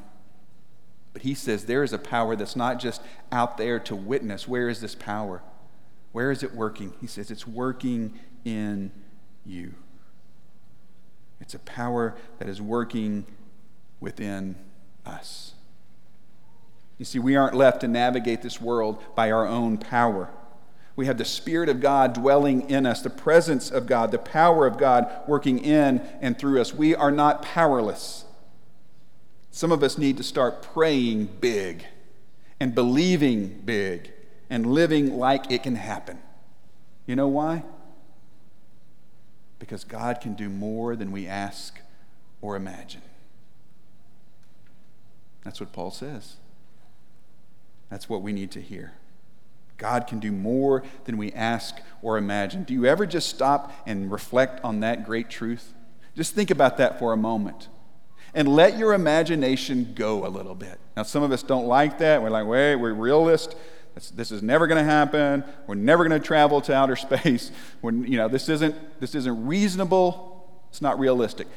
But 1.14 1.24
he 1.24 1.34
says 1.34 1.66
there 1.66 1.84
is 1.84 1.94
a 1.94 1.98
power 1.98 2.36
that's 2.36 2.56
not 2.56 2.80
just 2.80 3.02
out 3.32 3.58
there 3.58 3.80
to 3.82 3.96
witness. 3.96 4.48
Where 4.48 4.70
is 4.70 4.80
this 4.80 4.96
power? 4.96 5.42
Where 6.12 6.32
is 6.32 6.44
it 6.44 6.54
working? 6.54 6.94
He 7.02 7.08
says 7.08 7.32
it's 7.32 7.48
working 7.48 8.20
in 8.46 8.92
you. 9.46 9.74
It's 11.42 11.54
a 11.54 11.60
power 11.60 12.16
that 12.40 12.48
is 12.48 12.62
working 12.62 13.26
within 14.00 14.56
us. 15.06 15.54
You 16.98 17.06
see, 17.06 17.20
we 17.20 17.36
aren't 17.36 17.56
left 17.56 17.82
to 17.82 17.88
navigate 17.88 18.42
this 18.42 18.62
world 18.62 19.04
by 19.16 19.32
our 19.32 19.48
own 19.48 19.78
power. 19.78 20.30
We 20.96 21.08
have 21.08 21.18
the 21.18 21.26
Spirit 21.26 21.68
of 21.68 21.80
God 21.80 22.14
dwelling 22.14 22.70
in 22.70 22.86
us, 22.86 23.02
the 23.02 23.10
presence 23.10 23.72
of 23.72 23.88
God, 23.88 24.12
the 24.12 24.20
power 24.20 24.68
of 24.68 24.78
God 24.78 25.10
working 25.28 25.60
in 25.60 26.00
and 26.22 26.38
through 26.38 26.62
us. 26.62 26.74
We 26.74 26.94
are 26.94 27.12
not 27.12 27.42
powerless. 27.42 28.26
Some 29.50 29.72
of 29.72 29.84
us 29.84 29.98
need 29.98 30.18
to 30.18 30.24
start 30.24 30.62
praying 30.62 31.30
big 31.40 31.86
and 32.60 32.76
believing 32.76 33.62
big 33.66 34.12
and 34.50 34.68
living 34.68 35.18
like 35.18 35.52
it 35.52 35.64
can 35.64 35.76
happen. 35.76 36.20
You 37.08 37.16
know 37.16 37.28
why? 37.28 37.64
Because 39.62 39.84
God 39.84 40.22
can 40.22 40.34
do 40.34 40.50
more 40.50 40.96
than 40.96 41.12
we 41.12 41.28
ask 41.28 41.80
or 42.42 42.56
imagine. 42.56 43.04
That's 45.44 45.60
what 45.60 45.72
Paul 45.72 45.92
says. 45.92 46.38
That's 47.92 48.10
what 48.10 48.24
we 48.24 48.34
need 48.34 48.50
to 48.52 48.60
hear. 48.60 48.94
God 49.78 50.08
can 50.08 50.20
do 50.20 50.32
more 50.32 50.82
than 51.06 51.16
we 51.16 51.32
ask 51.34 51.78
or 52.02 52.18
imagine. 52.18 52.64
Do 52.64 52.74
you 52.74 52.88
ever 52.88 53.06
just 53.06 53.30
stop 53.30 53.72
and 53.86 54.12
reflect 54.12 54.64
on 54.64 54.80
that 54.80 55.06
great 55.06 55.30
truth? 55.30 55.74
Just 56.16 56.34
think 56.34 56.50
about 56.50 56.78
that 56.78 56.98
for 56.98 57.14
a 57.14 57.18
moment 57.18 57.68
and 58.34 58.48
let 58.48 58.80
your 58.80 58.96
imagination 58.96 59.94
go 59.94 60.26
a 60.26 60.30
little 60.30 60.56
bit. 60.56 60.80
Now, 60.98 61.04
some 61.04 61.22
of 61.22 61.32
us 61.32 61.44
don't 61.44 61.68
like 61.68 62.00
that. 62.00 62.24
We're 62.24 62.32
like, 62.32 62.48
wait, 62.48 62.78
we're 62.78 62.94
realists. 62.94 63.54
This, 63.96 64.32
is 64.32 64.42
never 64.42 64.68
going 64.68 64.84
to 64.84 64.90
happen. 64.90 65.44
We're 65.68 65.76
never 65.76 66.08
going 66.08 66.20
to 66.20 66.26
travel 66.26 66.62
to 66.62 66.74
outer 66.74 66.96
space. 66.96 67.52
We're, 67.82 67.92
you 67.92 68.18
know, 68.18 68.28
this 68.28 68.48
isn't, 68.50 69.00
this 69.00 69.16
isn't 69.16 69.46
reasonable. 69.46 70.50
It's 70.70 70.82
not 70.82 70.98
realistic. 70.98 71.48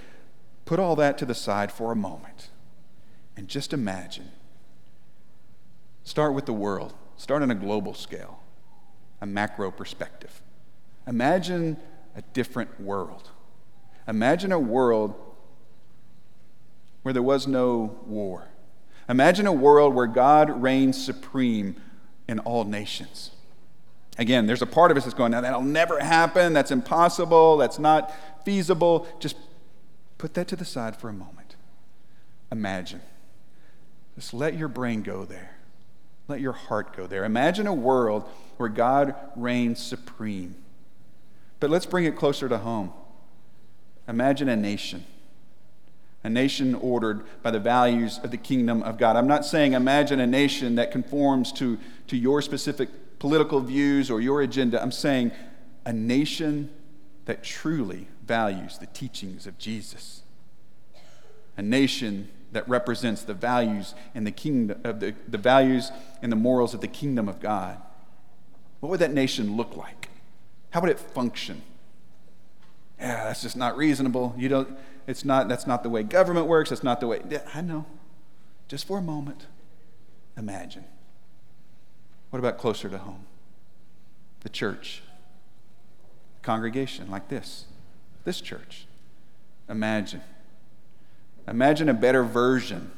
Put 0.65 0.79
all 0.79 0.97
that 0.97 1.19
to 1.19 1.27
the 1.27 1.35
side 1.35 1.71
for 1.71 1.93
a 1.93 1.97
moment 1.97 2.49
and 3.37 3.49
just 3.49 3.73
imagine. 3.73 4.31
Start 6.05 6.35
with 6.35 6.47
the 6.47 6.53
world. 6.53 6.95
Start 7.17 7.43
on 7.43 7.51
a 7.51 7.55
global 7.55 7.95
scale, 7.95 8.41
a 9.21 9.27
macro 9.27 9.71
perspective. 9.71 10.43
Imagine 11.07 11.77
a 12.17 12.23
different 12.33 12.81
world. 12.81 13.31
Imagine 14.09 14.53
a 14.53 14.59
world 14.59 15.15
where 17.03 17.13
there 17.13 17.23
was 17.23 17.47
no 17.47 17.99
war. 18.07 18.49
Imagine 19.09 19.47
a 19.47 19.53
world 19.53 19.95
where 19.95 20.07
God 20.07 20.63
reigns 20.63 21.03
supreme 21.03 21.77
in 22.29 22.39
all 22.41 22.65
nations. 22.65 23.31
Again, 24.19 24.47
there's 24.47 24.63
a 24.63 24.67
part 24.67 24.91
of 24.91 24.97
us 24.97 25.05
that's 25.05 25.15
going, 25.15 25.33
now 25.33 25.41
that'll 25.41 25.63
never 25.63 25.99
happen. 25.99 26.53
That's 26.53 26.71
impossible. 26.71 27.57
That's 27.57 27.79
not 27.79 28.13
feasible. 28.45 29.09
Just 29.19 29.37
put 30.19 30.35
that 30.35 30.49
to 30.49 30.57
the 30.57 30.65
side 30.65 30.97
for 30.97 31.09
a 31.09 31.13
moment. 31.13 31.57
Imagine. 32.53 33.01
Just 34.15 34.33
let 34.33 34.57
your 34.57 34.69
brain 34.69 35.03
go 35.03 35.25
there. 35.25 35.57
Let 36.29 36.41
your 36.41 36.53
heart 36.53 36.97
go 36.97 37.07
there. 37.07 37.25
Imagine 37.25 37.67
a 37.67 37.75
world 37.75 38.25
where 38.57 38.69
God 38.69 39.15
reigns 39.37 39.83
supreme. 39.83 40.55
But 41.59 41.71
let's 41.71 41.87
bring 41.87 42.05
it 42.05 42.17
closer 42.17 42.49
to 42.49 42.59
home. 42.59 42.93
Imagine 44.07 44.49
a 44.49 44.57
nation 44.57 45.05
a 46.25 46.31
nation 46.31 46.75
ordered 46.75 47.23
by 47.43 47.51
the 47.51 47.61
values 47.61 48.19
of 48.25 48.31
the 48.31 48.37
kingdom 48.39 48.83
of 48.83 48.97
God. 48.97 49.15
I'm 49.15 49.29
not 49.29 49.45
saying 49.45 49.75
imagine 49.75 50.21
a 50.21 50.27
nation 50.27 50.77
that 50.77 50.91
conforms 50.91 51.53
to, 51.53 51.79
to 52.09 52.17
your 52.17 52.41
specific 52.41 52.89
political 53.19 53.61
views 53.61 54.11
or 54.11 54.21
your 54.21 54.41
agenda. 54.41 54.83
I'm 54.83 54.91
saying 54.91 55.33
a 55.85 55.93
nation 55.93 56.71
that 57.27 57.45
truly 57.45 58.09
values 58.27 58.79
the 58.79 58.87
teachings 58.87 59.47
of 59.47 59.59
Jesus. 59.59 60.23
A 61.59 61.63
nation 61.63 62.31
that 62.53 62.67
represents 62.69 63.23
the 63.23 63.35
values 63.35 63.95
and 64.15 64.27
the 64.27 64.31
kingdom 64.31 64.81
of 64.83 65.01
the, 65.01 65.15
the 65.29 65.39
values 65.39 65.91
and 66.23 66.33
the 66.33 66.37
morals 66.37 66.73
of 66.73 66.81
the 66.81 66.89
kingdom 66.89 67.29
of 67.29 67.39
God. 67.41 67.79
What 68.81 68.89
would 68.89 69.01
that 69.01 69.13
nation 69.13 69.57
look 69.57 69.77
like? 69.77 70.09
How 70.71 70.81
would 70.81 70.91
it 70.91 70.99
function? 70.99 71.63
Yeah, 72.99 73.25
that's 73.25 73.43
just 73.43 73.57
not 73.57 73.77
reasonable. 73.77 74.35
You 74.37 74.49
don't 74.49 74.79
it's 75.07 75.25
not, 75.25 75.49
that's 75.49 75.67
not 75.67 75.83
the 75.83 75.91
way 75.91 76.03
government 76.03 76.47
works. 76.47 76.71
That's 76.71 76.83
not 76.83 77.01
the 77.01 77.07
way. 77.07 77.21
I 77.55 77.61
know. 77.61 77.87
Just 78.69 78.87
for 78.87 78.99
a 78.99 79.03
moment, 79.03 79.47
imagine. 80.37 80.85
What 82.31 82.39
about 82.39 82.59
closer 82.59 82.89
to 82.89 82.99
home? 82.99 83.27
The 84.41 84.49
church, 84.49 85.03
congregation 86.43 87.11
like 87.11 87.29
this, 87.29 87.67
this 88.25 88.41
church. 88.41 88.87
Imagine. 89.69 90.23
Imagine 91.47 91.89
a 91.89 91.95
better 91.95 92.23
version 92.23 92.91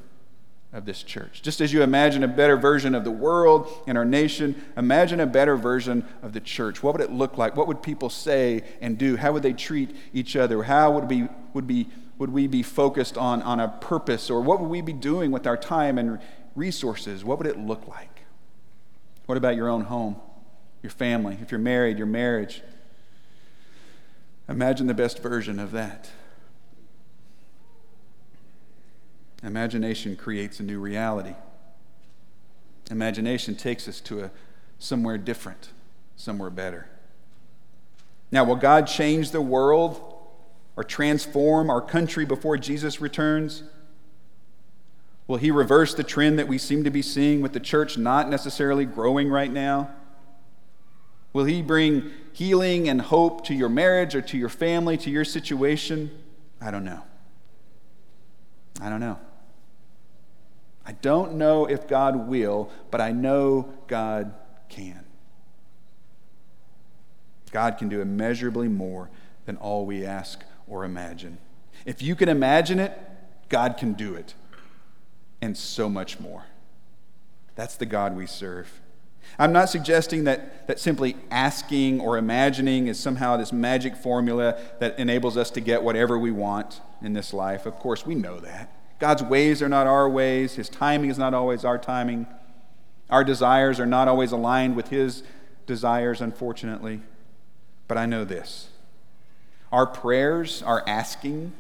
of 0.73 0.85
this 0.85 1.03
church. 1.03 1.43
Just 1.43 1.61
as 1.61 1.73
you 1.73 1.83
imagine 1.83 2.23
a 2.23 2.29
better 2.29 2.57
version 2.57 2.95
of 2.95 3.05
the 3.05 3.11
world 3.11 3.69
and 3.87 3.97
our 3.97 4.05
nation, 4.05 4.61
imagine 4.77 5.21
a 5.21 5.27
better 5.27 5.57
version 5.57 6.05
of 6.23 6.33
the 6.33 6.41
church. 6.41 6.83
What 6.83 6.95
would 6.95 7.01
it 7.01 7.11
look 7.11 7.39
like? 7.39 7.57
What 7.57 7.67
would 7.69 7.83
people 7.83 8.11
say 8.11 8.63
and 8.81 8.99
do? 8.99 9.17
How 9.17 9.33
would 9.33 9.43
they 9.43 9.53
treat 9.53 9.97
each 10.13 10.37
other? 10.37 10.63
How 10.65 10.91
would, 10.91 11.09
we, 11.09 11.29
would, 11.55 11.67
be, 11.67 11.89
would 12.19 12.31
we 12.31 12.47
be 12.47 12.63
focused 12.63 13.17
on, 13.17 13.43
on 13.43 13.61
a 13.61 13.69
purpose? 13.69 14.29
Or 14.29 14.41
what 14.41 14.61
would 14.61 14.69
we 14.69 14.81
be 14.81 14.93
doing 14.93 15.31
with 15.31 15.47
our 15.47 15.57
time 15.57 15.99
and 15.99 16.19
resources? 16.55 17.25
What 17.25 17.39
would 17.39 17.47
it 17.47 17.59
look 17.59 17.87
like? 17.89 18.23
What 19.27 19.39
about 19.39 19.57
your 19.57 19.69
own 19.69 19.83
home, 19.83 20.17
your 20.83 20.91
family? 20.91 21.39
If 21.41 21.51
you're 21.51 21.61
married, 21.61 21.99
your 21.99 22.07
marriage. 22.07 22.63
Imagine 24.49 24.87
the 24.87 24.95
best 24.95 25.21
version 25.21 25.59
of 25.59 25.73
that. 25.73 26.11
Imagination 29.43 30.17
creates 30.17 30.61
a 30.61 30.63
new 30.63 30.81
reality. 30.81 31.35
Imagination 32.91 33.55
takes 33.55 33.89
us 33.89 34.01
to 34.03 34.25
a 34.25 34.31
somewhere 34.79 35.19
different, 35.19 35.71
somewhere 36.17 36.51
better. 36.51 36.89
Now, 38.31 38.45
will 38.45 38.57
God 38.57 38.87
change 38.87 39.31
the 39.31 39.41
world 39.41 40.01
or 40.77 40.85
transform 40.85 41.71
our 41.71 41.81
country 41.81 42.25
before 42.25 42.57
Jesus 42.57 43.01
returns? 43.01 43.63
Will 45.27 45.39
he 45.39 45.51
reverse 45.51 45.95
the 45.95 46.05
trend 46.05 46.39
that 46.39 46.49
we 46.49 46.59
seem 46.59 46.85
to 46.85 46.91
be 46.91 47.03
seeing 47.03 47.41
with 47.41 47.53
the 47.53 47.61
church 47.61 47.99
not 47.99 48.29
necessarily 48.29 48.85
growing 48.85 49.29
right 49.29 49.51
now? 49.51 49.91
Will 51.33 51.45
he 51.45 51.63
bring 51.63 52.11
healing 52.33 52.89
and 52.89 53.01
hope 53.01 53.45
to 53.47 53.55
your 53.55 53.69
marriage 53.69 54.15
or 54.15 54.23
to 54.23 54.39
your 54.39 54.49
family, 54.49 54.97
to 54.99 55.11
your 55.11 55.25
situation? 55.25 56.11
I 56.61 56.71
don't 56.71 56.85
know. 56.85 57.03
I 58.81 58.89
don't 58.89 59.01
know. 59.01 59.19
I 60.87 60.93
don't 60.93 61.35
know 61.35 61.67
if 61.67 61.89
God 61.89 62.29
will, 62.29 62.71
but 62.91 63.01
I 63.01 63.11
know 63.11 63.69
God 63.89 64.33
can. 64.69 65.05
God 67.51 67.77
can 67.77 67.89
do 67.89 68.01
immeasurably 68.01 68.69
more 68.69 69.11
than 69.47 69.57
all 69.57 69.85
we 69.85 70.05
ask 70.05 70.45
or 70.69 70.85
imagine. 70.85 71.39
If 71.85 72.03
you 72.03 72.15
can 72.15 72.29
imagine 72.29 72.79
it, 72.79 72.97
God 73.49 73.77
can 73.77 73.95
do 73.95 74.15
it, 74.15 74.35
and 75.41 75.57
so 75.57 75.89
much 75.89 76.21
more. 76.21 76.45
That's 77.55 77.77
the 77.77 77.87
God 77.87 78.17
we 78.17 78.27
serve. 78.27 78.81
I'm 79.39 79.53
not 79.53 79.69
suggesting 79.69 80.25
that, 80.25 80.67
that 80.69 80.79
simply 80.79 81.17
asking 81.31 82.01
or 82.01 82.17
imagining 82.17 82.87
is 82.87 82.99
somehow 82.99 83.37
this 83.37 83.53
magic 83.53 83.97
formula 83.97 84.59
that 84.79 84.99
enables 84.99 85.37
us 85.37 85.51
to 85.53 85.61
get 85.61 85.83
whatever 85.83 86.19
we 86.19 86.31
want 86.31 86.81
in 87.03 87.13
this 87.13 87.33
life. 87.33 87.67
Of 87.67 87.77
course, 87.77 88.07
we 88.07 88.15
know 88.15 88.39
that. 88.41 88.73
God's 88.99 89.23
ways 89.23 89.63
are 89.63 89.69
not 89.69 89.87
our 89.87 90.09
ways, 90.09 90.55
His 90.55 90.69
timing 90.69 91.11
is 91.11 91.19
not 91.19 91.35
always 91.35 91.65
our 91.65 91.79
timing. 91.79 92.27
Our 93.11 93.25
desires 93.25 93.79
are 93.79 93.87
not 93.87 94.09
always 94.09 94.33
aligned 94.33 94.75
with 94.75 94.89
His 94.89 95.23
desires, 95.67 96.21
unfortunately. 96.21 97.03
But 97.89 97.99
I 97.99 98.07
know 98.07 98.25
this 98.25 98.71
our 99.73 99.87
prayers, 99.87 100.63
our 100.63 100.83
asking, 100.87 101.53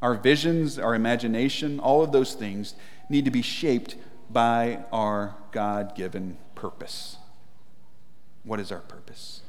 our 0.00 0.14
visions, 0.14 0.78
our 0.78 0.94
imagination, 0.94 1.78
all 1.78 2.02
of 2.02 2.12
those 2.12 2.34
things 2.34 2.74
need 3.08 3.24
to 3.24 3.30
be 3.30 3.42
shaped 3.42 3.94
by 4.28 4.84
our 4.92 5.36
God 5.52 5.94
given 5.94 6.38
purpose. 6.54 7.18
What 8.42 8.58
is 8.58 8.72
our 8.72 8.80
purpose? 8.80 9.42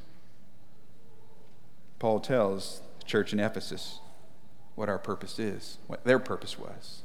Paul 1.98 2.20
tells 2.20 2.82
the 3.00 3.06
church 3.06 3.34
in 3.34 3.40
Ephesus 3.40 4.00
what 4.76 4.90
our 4.90 5.00
purpose 5.00 5.40
is, 5.40 5.78
what 5.88 6.04
their 6.04 6.20
purpose 6.20 6.58
was. 6.58 7.02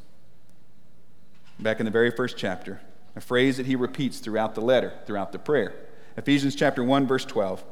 Back 1.58 1.80
in 1.80 1.84
the 1.84 1.90
very 1.90 2.10
first 2.10 2.36
chapter, 2.36 2.80
a 3.16 3.20
phrase 3.20 3.56
that 3.56 3.66
he 3.66 3.76
repeats 3.76 4.18
throughout 4.18 4.54
the 4.54 4.60
letter, 4.60 4.92
throughout 5.06 5.32
the 5.32 5.38
prayer. 5.38 5.74
Ephesians 6.16 6.54
chapter 6.54 6.82
1 6.82 7.06
verse 7.06 7.24
12. 7.24 7.64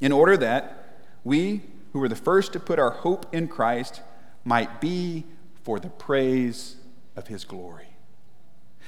In 0.00 0.12
order 0.12 0.36
that 0.36 0.98
we 1.22 1.62
who 1.92 2.00
were 2.00 2.08
the 2.08 2.16
first 2.16 2.52
to 2.52 2.60
put 2.60 2.78
our 2.78 2.90
hope 2.90 3.32
in 3.32 3.48
Christ 3.48 4.02
might 4.44 4.80
be 4.80 5.24
for 5.62 5.78
the 5.78 5.88
praise 5.88 6.76
of 7.16 7.28
his 7.28 7.44
glory. 7.44 7.86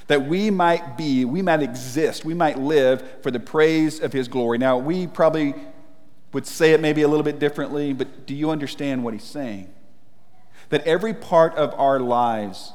That 0.09 0.27
we 0.27 0.51
might 0.51 0.97
be, 0.97 1.25
we 1.25 1.41
might 1.41 1.63
exist, 1.63 2.25
we 2.25 2.35
might 2.35 2.59
live 2.59 3.23
for 3.23 3.31
the 3.31 3.41
praise 3.41 4.01
of 4.01 4.13
his 4.13 4.29
glory. 4.29 4.59
Now, 4.59 4.77
we 4.77 5.07
probably 5.07 5.55
would 6.33 6.47
say 6.47 6.73
it 6.73 6.81
maybe 6.81 7.03
a 7.03 7.09
little 7.09 7.25
bit 7.25 7.39
differently, 7.39 7.93
but 7.93 8.27
do 8.27 8.35
you 8.35 8.51
understand 8.51 9.03
what 9.03 9.15
he's 9.15 9.25
saying? 9.25 9.73
That 10.69 10.87
every 10.87 11.15
part 11.15 11.55
of 11.55 11.75
our 11.75 12.01
lives 12.01 12.73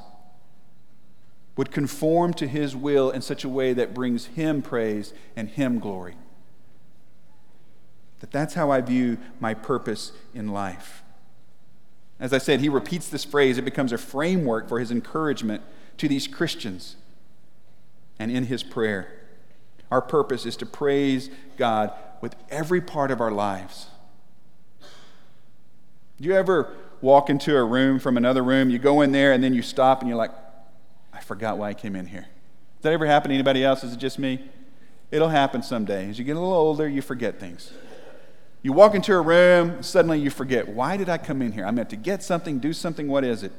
would 1.55 1.71
conform 1.71 2.33
to 2.35 2.47
His 2.47 2.75
will 2.75 3.11
in 3.11 3.21
such 3.21 3.43
a 3.43 3.49
way 3.49 3.73
that 3.73 3.93
brings 3.93 4.27
Him 4.27 4.61
praise 4.61 5.13
and 5.35 5.49
Him 5.49 5.79
glory. 5.79 6.15
That 8.19 8.31
that's 8.31 8.53
how 8.53 8.71
I 8.71 8.81
view 8.81 9.17
my 9.39 9.53
purpose 9.53 10.11
in 10.33 10.49
life. 10.49 11.03
As 12.19 12.33
I 12.33 12.37
said, 12.37 12.59
he 12.59 12.69
repeats 12.69 13.09
this 13.09 13.25
phrase, 13.25 13.57
it 13.57 13.65
becomes 13.65 13.91
a 13.91 13.97
framework 13.97 14.69
for 14.69 14.79
his 14.79 14.91
encouragement 14.91 15.63
to 15.97 16.07
these 16.07 16.27
Christians 16.27 16.95
and 18.19 18.31
in 18.31 18.45
his 18.45 18.61
prayer. 18.61 19.11
Our 19.89 20.03
purpose 20.03 20.45
is 20.45 20.55
to 20.57 20.67
praise 20.67 21.31
God 21.57 21.91
with 22.21 22.35
every 22.51 22.79
part 22.79 23.09
of 23.09 23.19
our 23.19 23.31
lives. 23.31 23.87
Do 26.19 26.27
you 26.27 26.35
ever 26.35 26.75
walk 27.01 27.29
into 27.29 27.55
a 27.55 27.63
room 27.63 27.99
from 27.99 28.17
another 28.17 28.43
room, 28.43 28.69
you 28.69 28.79
go 28.79 29.01
in 29.01 29.11
there 29.11 29.33
and 29.33 29.43
then 29.43 29.53
you 29.53 29.61
stop 29.61 30.01
and 30.01 30.09
you're 30.09 30.17
like, 30.17 30.31
I 31.13 31.21
forgot 31.21 31.57
why 31.57 31.69
I 31.69 31.73
came 31.73 31.95
in 31.95 32.05
here. 32.05 32.27
Does 32.77 32.83
that 32.83 32.93
ever 32.93 33.05
happen 33.05 33.29
to 33.29 33.35
anybody 33.35 33.63
else? 33.63 33.83
Is 33.83 33.93
it 33.93 33.99
just 33.99 34.19
me? 34.19 34.41
It'll 35.11 35.29
happen 35.29 35.61
someday. 35.61 36.09
As 36.09 36.17
you 36.17 36.25
get 36.25 36.35
a 36.35 36.39
little 36.39 36.53
older, 36.53 36.87
you 36.87 37.01
forget 37.01 37.39
things. 37.39 37.71
You 38.63 38.73
walk 38.73 38.95
into 38.95 39.13
a 39.13 39.21
room, 39.21 39.81
suddenly 39.81 40.19
you 40.19 40.29
forget, 40.29 40.69
why 40.69 40.95
did 40.95 41.09
I 41.09 41.17
come 41.17 41.41
in 41.41 41.51
here? 41.51 41.65
I 41.65 41.71
meant 41.71 41.89
to 41.89 41.95
get 41.95 42.23
something, 42.23 42.59
do 42.59 42.73
something, 42.73 43.07
what 43.07 43.23
is 43.23 43.43
it? 43.43 43.51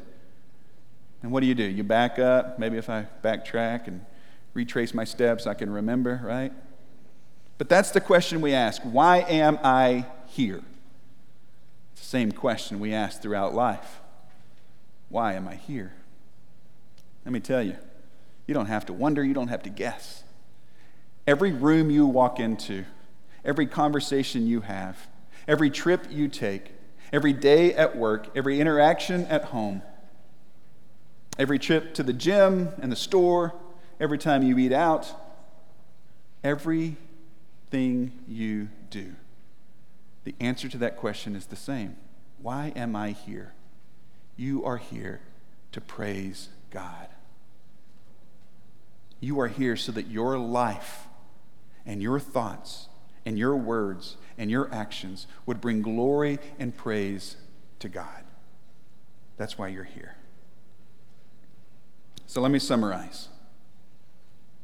And 1.22 1.31
what 1.31 1.40
do 1.40 1.46
you 1.46 1.55
do? 1.55 1.64
You 1.64 1.85
back 1.85 2.18
up. 2.18 2.59
Maybe 2.59 2.78
if 2.78 2.88
I 2.88 3.07
backtrack 3.22 3.87
and 3.87 4.05
retrace 4.55 4.94
my 4.94 5.05
steps, 5.05 5.46
I 5.46 5.55
can 5.55 5.70
remember, 5.70 6.20
right? 6.24 6.52
But 7.59 7.68
that's 7.68 7.90
the 7.90 8.00
question 8.00 8.40
we 8.40 8.55
ask 8.55 8.83
why 8.83 9.18
am 9.18 9.59
I 9.62 10.07
here? 10.26 10.62
Same 12.02 12.32
question 12.32 12.80
we 12.80 12.92
ask 12.92 13.22
throughout 13.22 13.54
life 13.54 14.00
Why 15.08 15.34
am 15.34 15.46
I 15.46 15.54
here? 15.54 15.92
Let 17.24 17.32
me 17.32 17.40
tell 17.40 17.62
you, 17.62 17.76
you 18.46 18.54
don't 18.54 18.66
have 18.66 18.86
to 18.86 18.92
wonder, 18.92 19.24
you 19.24 19.32
don't 19.32 19.48
have 19.48 19.62
to 19.62 19.70
guess. 19.70 20.24
Every 21.26 21.52
room 21.52 21.88
you 21.90 22.04
walk 22.06 22.40
into, 22.40 22.84
every 23.44 23.66
conversation 23.66 24.48
you 24.48 24.62
have, 24.62 24.98
every 25.46 25.70
trip 25.70 26.08
you 26.10 26.26
take, 26.26 26.72
every 27.12 27.32
day 27.32 27.72
at 27.74 27.96
work, 27.96 28.28
every 28.34 28.60
interaction 28.60 29.24
at 29.26 29.44
home, 29.44 29.82
every 31.38 31.60
trip 31.60 31.94
to 31.94 32.02
the 32.02 32.12
gym 32.12 32.70
and 32.82 32.90
the 32.90 32.96
store, 32.96 33.54
every 34.00 34.18
time 34.18 34.42
you 34.42 34.58
eat 34.58 34.72
out, 34.72 35.06
every 36.42 36.96
everything 37.72 38.12
you 38.28 38.68
do? 38.90 39.14
The 40.24 40.35
answer 40.40 40.68
to 40.68 40.78
that 40.78 40.96
question 40.96 41.35
is 41.35 41.46
the 41.46 41.56
same. 41.56 41.96
Why 42.40 42.72
am 42.76 42.94
I 42.94 43.11
here? 43.11 43.54
You 44.37 44.64
are 44.64 44.76
here 44.76 45.20
to 45.72 45.80
praise 45.80 46.48
God. 46.70 47.08
You 49.20 49.38
are 49.40 49.48
here 49.48 49.76
so 49.76 49.92
that 49.92 50.08
your 50.08 50.38
life 50.38 51.06
and 51.87 52.02
your 52.02 52.18
thoughts 52.18 52.88
and 53.24 53.38
your 53.38 53.56
words 53.56 54.16
and 54.37 54.50
your 54.50 54.72
actions 54.72 55.26
would 55.46 55.61
bring 55.61 55.82
glory 55.82 56.38
and 56.58 56.76
praise 56.76 57.37
to 57.78 57.88
God. 57.88 58.24
That's 59.37 59.58
why 59.58 59.68
you're 59.68 59.85
here. 59.85 60.16
So 62.26 62.40
let 62.40 62.50
me 62.50 62.58
summarize. 62.58 63.28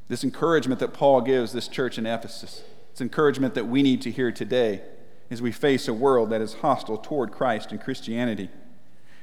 This 0.08 0.24
encouragement 0.24 0.80
that 0.80 0.94
Paul 0.94 1.20
gives 1.20 1.52
this 1.52 1.68
church 1.68 1.98
in 1.98 2.06
Ephesus, 2.06 2.62
it's 2.90 3.00
encouragement 3.00 3.54
that 3.54 3.66
we 3.66 3.82
need 3.82 4.00
to 4.02 4.10
hear 4.10 4.32
today 4.32 4.82
as 5.30 5.42
we 5.42 5.52
face 5.52 5.88
a 5.88 5.94
world 5.94 6.30
that 6.30 6.40
is 6.40 6.54
hostile 6.54 6.98
toward 6.98 7.32
Christ 7.32 7.70
and 7.70 7.80
Christianity. 7.80 8.50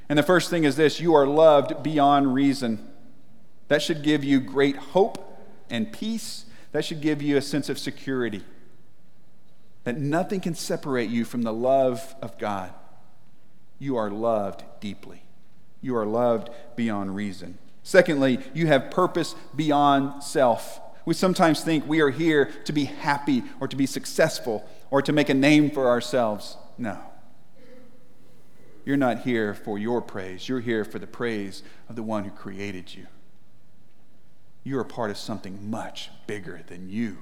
And 0.08 0.18
the 0.18 0.22
first 0.22 0.50
thing 0.50 0.64
is 0.64 0.76
this 0.76 1.00
you 1.00 1.14
are 1.14 1.26
loved 1.26 1.82
beyond 1.82 2.34
reason. 2.34 2.92
That 3.68 3.82
should 3.82 4.02
give 4.02 4.22
you 4.22 4.40
great 4.40 4.76
hope 4.76 5.18
and 5.68 5.92
peace. 5.92 6.44
That 6.72 6.84
should 6.84 7.00
give 7.00 7.22
you 7.22 7.36
a 7.36 7.42
sense 7.42 7.68
of 7.68 7.78
security. 7.78 8.44
That 9.84 9.98
nothing 9.98 10.40
can 10.40 10.54
separate 10.54 11.10
you 11.10 11.24
from 11.24 11.42
the 11.42 11.52
love 11.52 12.14
of 12.22 12.38
God. 12.38 12.72
You 13.78 13.96
are 13.96 14.10
loved 14.10 14.64
deeply. 14.80 15.22
You 15.80 15.96
are 15.96 16.06
loved 16.06 16.50
beyond 16.76 17.14
reason. 17.14 17.58
Secondly, 17.82 18.40
you 18.54 18.66
have 18.66 18.90
purpose 18.90 19.34
beyond 19.54 20.22
self. 20.22 20.80
We 21.04 21.14
sometimes 21.14 21.62
think 21.62 21.86
we 21.86 22.00
are 22.00 22.10
here 22.10 22.46
to 22.64 22.72
be 22.72 22.84
happy 22.84 23.44
or 23.60 23.68
to 23.68 23.76
be 23.76 23.86
successful 23.86 24.68
or 24.90 25.02
to 25.02 25.12
make 25.12 25.28
a 25.28 25.34
name 25.34 25.70
for 25.70 25.88
ourselves. 25.88 26.56
No. 26.78 26.98
You're 28.84 28.96
not 28.96 29.20
here 29.20 29.52
for 29.52 29.78
your 29.78 30.00
praise. 30.00 30.48
You're 30.48 30.60
here 30.60 30.84
for 30.84 30.98
the 30.98 31.06
praise 31.06 31.62
of 31.88 31.96
the 31.96 32.02
one 32.02 32.24
who 32.24 32.30
created 32.30 32.94
you. 32.94 33.06
You 34.62 34.78
are 34.78 34.84
part 34.84 35.10
of 35.10 35.16
something 35.16 35.70
much 35.70 36.10
bigger 36.26 36.62
than 36.66 36.88
you. 36.88 37.18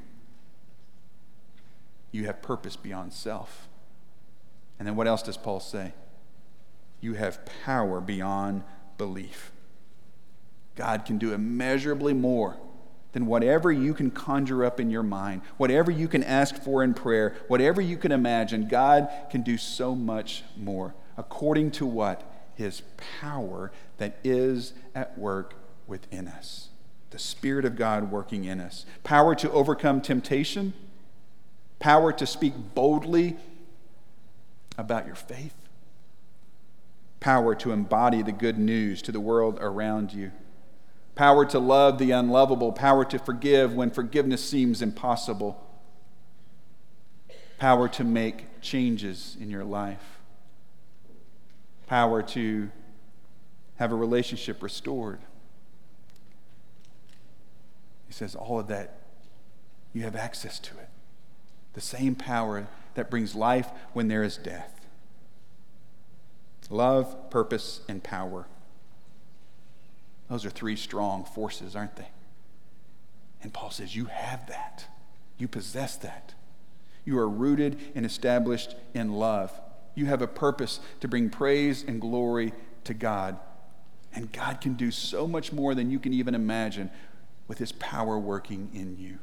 You 2.12 2.26
have 2.26 2.42
purpose 2.42 2.76
beyond 2.76 3.12
self. 3.12 3.66
And 4.78 4.86
then 4.86 4.96
what 4.96 5.06
else 5.06 5.22
does 5.22 5.36
Paul 5.36 5.60
say? 5.60 5.94
You 7.00 7.14
have 7.14 7.40
power 7.64 8.00
beyond 8.00 8.62
belief. 8.98 9.50
God 10.74 11.04
can 11.04 11.18
do 11.18 11.32
immeasurably 11.32 12.12
more 12.12 12.56
than 13.14 13.26
whatever 13.26 13.70
you 13.70 13.94
can 13.94 14.10
conjure 14.10 14.64
up 14.64 14.80
in 14.80 14.90
your 14.90 15.02
mind, 15.02 15.40
whatever 15.56 15.90
you 15.90 16.08
can 16.08 16.22
ask 16.24 16.60
for 16.62 16.82
in 16.82 16.92
prayer, 16.92 17.36
whatever 17.46 17.80
you 17.80 17.96
can 17.96 18.10
imagine. 18.10 18.66
God 18.68 19.08
can 19.30 19.42
do 19.42 19.56
so 19.56 19.94
much 19.94 20.42
more 20.56 20.94
according 21.16 21.70
to 21.70 21.86
what? 21.86 22.28
His 22.56 22.82
power 23.20 23.70
that 23.98 24.18
is 24.24 24.74
at 24.96 25.16
work 25.16 25.54
within 25.86 26.26
us. 26.26 26.70
The 27.10 27.18
Spirit 27.20 27.64
of 27.64 27.76
God 27.76 28.10
working 28.10 28.44
in 28.44 28.60
us. 28.60 28.84
Power 29.04 29.36
to 29.36 29.50
overcome 29.52 30.00
temptation, 30.00 30.74
power 31.78 32.12
to 32.12 32.26
speak 32.26 32.54
boldly 32.74 33.36
about 34.76 35.06
your 35.06 35.14
faith, 35.14 35.54
power 37.20 37.54
to 37.54 37.70
embody 37.70 38.22
the 38.22 38.32
good 38.32 38.58
news 38.58 39.02
to 39.02 39.12
the 39.12 39.20
world 39.20 39.56
around 39.60 40.12
you 40.12 40.32
power 41.14 41.44
to 41.46 41.58
love 41.58 41.98
the 41.98 42.10
unlovable, 42.10 42.72
power 42.72 43.04
to 43.04 43.18
forgive 43.18 43.74
when 43.74 43.90
forgiveness 43.90 44.44
seems 44.44 44.82
impossible, 44.82 45.60
power 47.58 47.88
to 47.88 48.04
make 48.04 48.60
changes 48.60 49.36
in 49.40 49.48
your 49.50 49.64
life, 49.64 50.18
power 51.86 52.22
to 52.22 52.70
have 53.76 53.92
a 53.92 53.96
relationship 53.96 54.62
restored. 54.62 55.20
He 58.06 58.12
says, 58.12 58.34
all 58.34 58.58
of 58.58 58.68
that, 58.68 58.98
you 59.92 60.02
have 60.02 60.16
access 60.16 60.58
to 60.60 60.74
it. 60.78 60.88
The 61.74 61.80
same 61.80 62.14
power 62.14 62.66
that 62.94 63.10
brings 63.10 63.34
life 63.34 63.68
when 63.92 64.08
there 64.08 64.22
is 64.22 64.36
death. 64.36 64.70
Love, 66.70 67.30
purpose, 67.30 67.80
and 67.88 68.02
power. 68.02 68.46
Those 70.28 70.44
are 70.44 70.50
three 70.50 70.76
strong 70.76 71.24
forces, 71.24 71.76
aren't 71.76 71.96
they? 71.96 72.08
And 73.42 73.52
Paul 73.52 73.70
says, 73.70 73.94
You 73.94 74.06
have 74.06 74.46
that. 74.48 74.86
You 75.36 75.48
possess 75.48 75.96
that. 75.96 76.34
You 77.04 77.18
are 77.18 77.28
rooted 77.28 77.78
and 77.94 78.06
established 78.06 78.74
in 78.94 79.12
love. 79.12 79.52
You 79.94 80.06
have 80.06 80.22
a 80.22 80.26
purpose 80.26 80.80
to 81.00 81.08
bring 81.08 81.28
praise 81.28 81.84
and 81.86 82.00
glory 82.00 82.52
to 82.84 82.94
God. 82.94 83.38
And 84.14 84.32
God 84.32 84.60
can 84.60 84.74
do 84.74 84.90
so 84.90 85.26
much 85.26 85.52
more 85.52 85.74
than 85.74 85.90
you 85.90 85.98
can 85.98 86.12
even 86.12 86.34
imagine 86.34 86.90
with 87.46 87.58
His 87.58 87.72
power 87.72 88.18
working 88.18 88.70
in 88.72 88.96
you. 88.96 89.18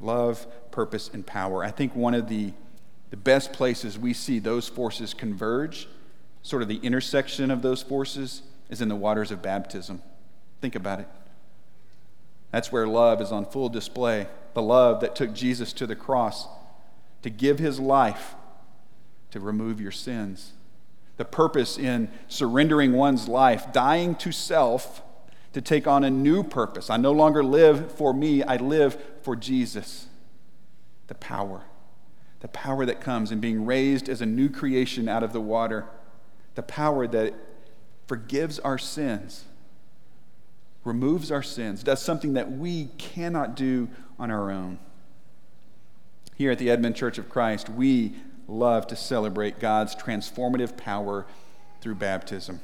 Love, 0.00 0.46
purpose, 0.70 1.10
and 1.12 1.26
power. 1.26 1.62
I 1.62 1.70
think 1.70 1.94
one 1.94 2.14
of 2.14 2.28
the, 2.28 2.52
the 3.10 3.16
best 3.16 3.52
places 3.52 3.98
we 3.98 4.12
see 4.12 4.38
those 4.38 4.68
forces 4.68 5.12
converge 5.12 5.88
sort 6.42 6.62
of 6.62 6.68
the 6.68 6.76
intersection 6.76 7.50
of 7.50 7.60
those 7.62 7.82
forces 7.82 8.42
is 8.68 8.80
in 8.80 8.88
the 8.88 8.96
waters 8.96 9.30
of 9.30 9.42
baptism. 9.42 10.02
Think 10.60 10.74
about 10.74 11.00
it. 11.00 11.08
That's 12.50 12.72
where 12.72 12.86
love 12.86 13.20
is 13.20 13.32
on 13.32 13.44
full 13.46 13.68
display. 13.68 14.26
The 14.54 14.62
love 14.62 15.00
that 15.00 15.14
took 15.14 15.34
Jesus 15.34 15.72
to 15.74 15.86
the 15.86 15.96
cross 15.96 16.48
to 17.22 17.30
give 17.30 17.58
his 17.58 17.78
life 17.78 18.34
to 19.30 19.40
remove 19.40 19.80
your 19.80 19.90
sins. 19.90 20.52
The 21.16 21.24
purpose 21.24 21.78
in 21.78 22.10
surrendering 22.28 22.92
one's 22.92 23.28
life, 23.28 23.72
dying 23.72 24.14
to 24.16 24.32
self 24.32 25.02
to 25.52 25.60
take 25.60 25.86
on 25.86 26.04
a 26.04 26.10
new 26.10 26.42
purpose. 26.42 26.90
I 26.90 26.96
no 26.98 27.12
longer 27.12 27.42
live 27.42 27.92
for 27.92 28.12
me, 28.12 28.42
I 28.42 28.56
live 28.56 29.02
for 29.22 29.34
Jesus. 29.34 30.06
The 31.06 31.14
power. 31.14 31.62
The 32.40 32.48
power 32.48 32.84
that 32.86 33.00
comes 33.00 33.32
in 33.32 33.40
being 33.40 33.64
raised 33.64 34.08
as 34.08 34.20
a 34.20 34.26
new 34.26 34.48
creation 34.48 35.08
out 35.08 35.22
of 35.22 35.32
the 35.32 35.40
water 35.40 35.86
the 36.56 36.62
power 36.62 37.06
that 37.06 37.34
forgives 38.06 38.58
our 38.60 38.78
sins, 38.78 39.44
removes 40.84 41.32
our 41.32 41.42
sins, 41.42 41.82
does 41.82 42.00
something 42.00 42.34
that 42.34 42.50
we 42.50 42.86
cannot 42.98 43.56
do 43.56 43.88
on 44.18 44.30
our 44.30 44.50
own. 44.50 44.78
Here 46.36 46.50
at 46.50 46.58
the 46.58 46.70
Edmond 46.70 46.96
Church 46.96 47.18
of 47.18 47.28
Christ, 47.28 47.68
we 47.68 48.14
love 48.46 48.86
to 48.88 48.96
celebrate 48.96 49.58
God's 49.58 49.96
transformative 49.96 50.76
power 50.76 51.26
through 51.80 51.96
baptism. 51.96 52.60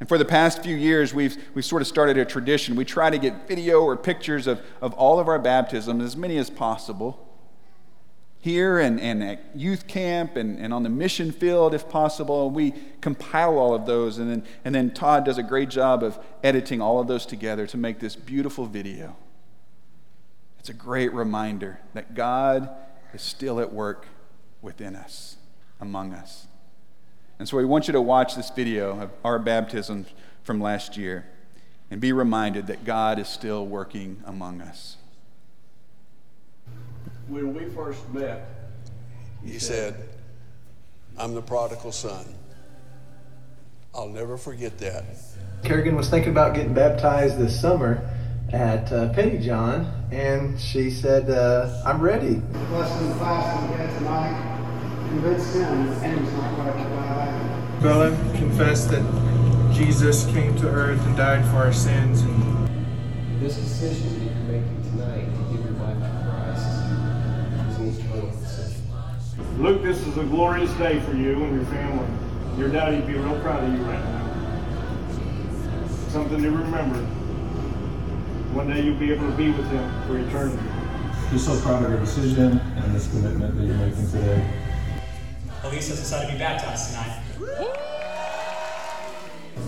And 0.00 0.08
for 0.08 0.18
the 0.18 0.24
past 0.24 0.62
few 0.62 0.76
years, 0.76 1.14
we've, 1.14 1.36
we've 1.54 1.64
sort 1.64 1.82
of 1.82 1.88
started 1.88 2.18
a 2.18 2.24
tradition. 2.24 2.76
We 2.76 2.84
try 2.84 3.10
to 3.10 3.18
get 3.18 3.46
video 3.46 3.82
or 3.82 3.96
pictures 3.96 4.46
of, 4.46 4.60
of 4.80 4.92
all 4.94 5.18
of 5.18 5.28
our 5.28 5.38
baptisms, 5.38 6.02
as 6.02 6.16
many 6.16 6.36
as 6.38 6.50
possible 6.50 7.33
here 8.44 8.78
and, 8.78 9.00
and 9.00 9.24
at 9.24 9.42
youth 9.54 9.86
camp 9.86 10.36
and, 10.36 10.58
and 10.58 10.74
on 10.74 10.82
the 10.82 10.88
mission 10.90 11.32
field 11.32 11.72
if 11.72 11.88
possible. 11.88 12.50
We 12.50 12.74
compile 13.00 13.56
all 13.56 13.74
of 13.74 13.86
those, 13.86 14.18
and 14.18 14.30
then, 14.30 14.44
and 14.66 14.74
then 14.74 14.92
Todd 14.92 15.24
does 15.24 15.38
a 15.38 15.42
great 15.42 15.70
job 15.70 16.02
of 16.02 16.18
editing 16.42 16.82
all 16.82 17.00
of 17.00 17.06
those 17.06 17.24
together 17.24 17.66
to 17.66 17.78
make 17.78 18.00
this 18.00 18.14
beautiful 18.14 18.66
video. 18.66 19.16
It's 20.58 20.68
a 20.68 20.74
great 20.74 21.10
reminder 21.14 21.80
that 21.94 22.14
God 22.14 22.68
is 23.14 23.22
still 23.22 23.60
at 23.60 23.72
work 23.72 24.08
within 24.60 24.94
us, 24.94 25.36
among 25.80 26.12
us. 26.12 26.46
And 27.38 27.48
so 27.48 27.56
we 27.56 27.64
want 27.64 27.88
you 27.88 27.92
to 27.92 28.02
watch 28.02 28.36
this 28.36 28.50
video 28.50 29.00
of 29.00 29.10
our 29.24 29.38
baptism 29.38 30.04
from 30.42 30.60
last 30.60 30.98
year 30.98 31.24
and 31.90 31.98
be 31.98 32.12
reminded 32.12 32.66
that 32.66 32.84
God 32.84 33.18
is 33.18 33.26
still 33.26 33.66
working 33.66 34.22
among 34.26 34.60
us 34.60 34.98
when 37.28 37.54
we 37.54 37.64
first 37.66 38.08
met, 38.12 38.48
he 39.44 39.58
said, 39.58 39.94
I'm 41.18 41.34
the 41.34 41.42
prodigal 41.42 41.92
son. 41.92 42.24
I'll 43.94 44.08
never 44.08 44.36
forget 44.36 44.78
that. 44.78 45.04
Kerrigan 45.62 45.96
was 45.96 46.08
thinking 46.10 46.32
about 46.32 46.54
getting 46.54 46.74
baptized 46.74 47.38
this 47.38 47.58
summer 47.58 48.08
at 48.52 48.92
uh, 48.92 49.12
John, 49.38 50.08
and 50.10 50.60
she 50.60 50.90
said, 50.90 51.30
uh, 51.30 51.82
I'm 51.86 52.00
ready. 52.00 52.34
The 52.34 52.58
blessing 52.68 53.06
of 53.06 53.08
the 53.08 53.14
class 53.18 53.70
we 53.70 53.76
had 53.76 53.98
tonight 53.98 55.08
convinced 55.08 55.54
him 55.54 55.86
that 55.86 56.00
Sam's 56.00 56.32
not 56.32 56.56
going 56.56 56.84
to 56.84 56.90
die. 56.90 57.78
Bella 57.82 58.10
confessed 58.36 58.90
that 58.90 59.02
Jesus 59.72 60.26
came 60.26 60.56
to 60.56 60.68
earth 60.68 61.04
and 61.06 61.16
died 61.16 61.44
for 61.46 61.56
our 61.56 61.72
sins. 61.72 62.22
And 62.22 62.68
this 63.40 63.56
decision 63.56 64.23
Luke, 69.64 69.82
this 69.82 70.06
is 70.06 70.18
a 70.18 70.24
glorious 70.24 70.70
day 70.74 71.00
for 71.00 71.14
you 71.16 71.42
and 71.42 71.56
your 71.56 71.64
family. 71.64 72.06
Your 72.58 72.68
daddy 72.68 72.96
would 72.96 73.06
be 73.06 73.14
real 73.14 73.40
proud 73.40 73.64
of 73.64 73.72
you 73.72 73.82
right 73.84 73.98
now. 73.98 75.08
Something 76.10 76.42
to 76.42 76.50
remember. 76.50 76.98
One 78.52 78.68
day 78.68 78.82
you'll 78.82 78.98
be 78.98 79.10
able 79.10 79.26
to 79.30 79.34
be 79.34 79.52
with 79.52 79.66
him 79.70 80.06
for 80.06 80.18
eternity. 80.18 80.62
just 81.30 81.46
so 81.46 81.58
proud 81.62 81.82
of 81.82 81.92
your 81.92 82.00
decision 82.00 82.58
and 82.58 82.94
this 82.94 83.08
commitment 83.08 83.56
that 83.56 83.64
you're 83.64 83.76
making 83.76 84.06
today. 84.10 84.46
Elise 85.62 85.88
has 85.88 85.98
decided 85.98 86.26
to 86.26 86.32
be 86.34 86.38
baptized 86.38 86.90
tonight. 86.90 87.22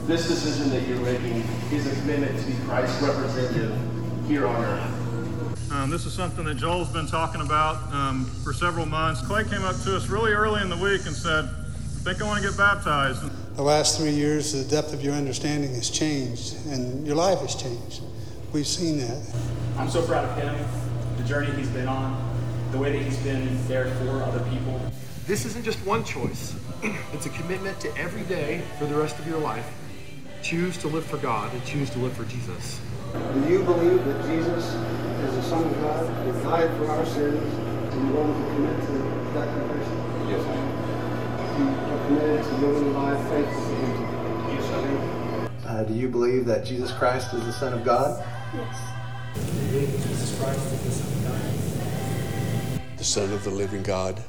This 0.05 0.29
decision 0.29 0.69
that 0.73 0.87
you're 0.87 1.01
making 1.01 1.43
is 1.73 1.87
a 1.87 2.01
commitment 2.03 2.39
to 2.39 2.47
be 2.47 2.53
Christ's 2.67 3.01
representative 3.01 3.75
here 4.29 4.47
on 4.47 4.63
earth. 4.63 4.96
Um, 5.87 5.93
this 5.93 6.05
is 6.05 6.13
something 6.15 6.45
that 6.47 6.57
Joel's 6.57 6.89
been 6.89 7.07
talking 7.07 7.41
about 7.41 7.77
um, 7.93 8.25
for 8.43 8.53
several 8.53 8.87
months. 8.87 9.25
Clay 9.25 9.45
came 9.45 9.63
up 9.63 9.81
to 9.83 9.95
us 9.95 10.09
really 10.09 10.33
early 10.33 10.61
in 10.61 10.69
the 10.69 10.77
week 10.77 11.07
and 11.07 11.15
said, 11.15 11.45
I 11.45 12.03
think 12.03 12.21
I 12.21 12.25
want 12.25 12.43
to 12.43 12.49
get 12.49 12.59
baptized. 12.59 13.23
The 13.55 13.63
last 13.63 13.97
three 13.97 14.11
years, 14.11 14.53
the 14.53 14.69
depth 14.69 14.93
of 14.93 15.01
your 15.05 15.15
understanding 15.15 15.73
has 15.75 15.89
changed 15.89 16.57
and 16.67 17.07
your 17.07 17.15
life 17.15 17.39
has 17.39 17.55
changed. 17.55 18.03
We've 18.53 18.67
seen 18.67 18.99
that. 18.99 19.33
I'm 19.79 19.89
so 19.89 20.05
proud 20.05 20.25
of 20.25 20.37
him, 20.37 20.57
the 21.19 21.23
journey 21.23 21.53
he's 21.53 21.69
been 21.69 21.87
on, 21.87 22.37
the 22.73 22.79
way 22.79 22.91
that 22.91 23.05
he's 23.05 23.19
been 23.19 23.57
there 23.69 23.89
for 23.95 24.25
other 24.25 24.41
people. 24.51 24.81
This 25.29 25.45
isn't 25.47 25.65
just 25.65 25.79
one 25.87 26.03
choice, 26.03 26.57
it's 27.13 27.27
a 27.27 27.31
commitment 27.31 27.79
to 27.79 27.97
every 27.97 28.25
day 28.25 28.61
for 28.81 28.87
the 28.87 28.97
rest 28.97 29.21
of 29.21 29.29
your 29.29 29.39
life. 29.39 29.73
Choose 30.43 30.77
to 30.79 30.89
live 30.89 31.07
for 31.07 31.19
God 31.19 31.55
and 31.55 31.65
choose 31.65 31.91
to 31.91 32.01
live 32.01 32.15
for 32.15 32.25
Jesus. 32.25 32.81
Do 33.35 33.41
you 33.53 33.63
believe 33.65 34.05
that 34.05 34.25
Jesus 34.27 34.65
is 34.75 35.35
the 35.37 35.43
Son 35.43 35.65
of 35.65 35.81
God, 35.81 36.07
who 36.25 36.33
died 36.43 36.71
for 36.79 36.87
our 36.91 37.05
sins, 37.07 37.43
and 37.93 38.09
you're 38.09 38.17
willing 38.17 38.43
to 38.43 38.49
commit 38.55 38.81
to 38.87 38.93
that 39.35 39.49
confession? 39.53 39.97
Yes, 40.29 40.43
I 40.47 40.49
am. 40.55 40.67
You 41.57 41.65
are 41.93 42.01
committed 42.07 42.45
to 42.45 42.53
living 42.67 42.95
a 42.95 42.99
life 42.99 43.23
faithful 43.31 43.63
to 43.63 43.75
Him? 43.75 43.93
Yes, 44.55 44.67
I 44.71 44.75
do. 44.83 44.95
Uh, 45.69 45.83
do 45.85 45.95
you 45.95 46.09
believe 46.09 46.45
that 46.47 46.65
Jesus 46.65 46.93
Christ 46.93 47.35
is 47.35 47.45
the 47.45 47.53
Son 47.53 47.73
of 47.73 47.85
God? 47.85 48.25
Yes. 48.55 48.79
Do 49.35 49.41
you 49.41 49.69
believe 49.71 49.93
that 49.93 50.09
Jesus 50.09 50.39
Christ 50.39 50.73
is 50.73 50.85
the 50.85 50.91
Son 50.91 51.13
of 51.13 51.23
God. 52.81 52.99
The 52.99 53.05
Son 53.05 53.33
of 53.33 53.45
the 53.45 53.51
living 53.51 53.83
God. 53.83 54.23